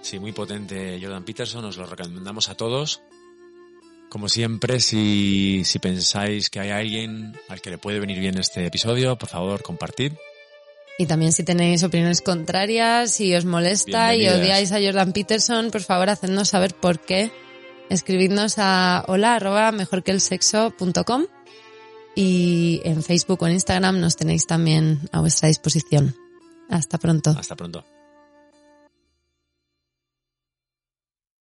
Sí, 0.03 0.18
muy 0.18 0.33
potente 0.33 0.99
Jordan 1.01 1.25
Peterson, 1.25 1.64
os 1.64 1.79
lo 1.79 1.87
recomendamos 1.87 2.51
a 2.51 2.55
todos. 2.55 3.01
Como 4.11 4.29
siempre, 4.29 4.79
si, 4.79 5.62
si 5.64 5.79
pensáis 5.79 6.51
que 6.51 6.61
hay 6.61 6.70
alguien 6.70 7.35
al 7.49 7.62
que 7.62 7.70
le 7.70 7.79
puede 7.79 8.01
venir 8.01 8.20
bien 8.20 8.37
este 8.37 8.66
episodio, 8.66 9.16
por 9.16 9.31
favor, 9.31 9.62
compartid. 9.62 10.12
Y 10.99 11.07
también 11.07 11.33
si 11.33 11.42
tenéis 11.42 11.83
opiniones 11.83 12.20
contrarias, 12.20 13.12
si 13.12 13.35
os 13.35 13.44
molesta 13.47 14.14
y 14.14 14.29
odiáis 14.29 14.70
a 14.73 14.79
Jordan 14.79 15.12
Peterson, 15.12 15.70
por 15.70 15.81
favor, 15.81 16.11
hacednos 16.11 16.51
saber 16.51 16.75
por 16.75 17.01
qué. 17.01 17.33
Escribidnos 17.90 18.55
a 18.59 19.05
hola 19.09 19.37
arroba 19.37 19.73
mejorqueelsexo.com 19.73 21.25
y 22.14 22.81
en 22.85 23.03
Facebook 23.03 23.42
o 23.42 23.47
en 23.47 23.55
Instagram 23.55 24.01
nos 24.01 24.16
tenéis 24.16 24.47
también 24.47 25.01
a 25.12 25.20
vuestra 25.20 25.49
disposición. 25.49 26.14
Hasta 26.68 26.99
pronto. 26.99 27.31
Hasta 27.38 27.57
pronto. 27.57 27.85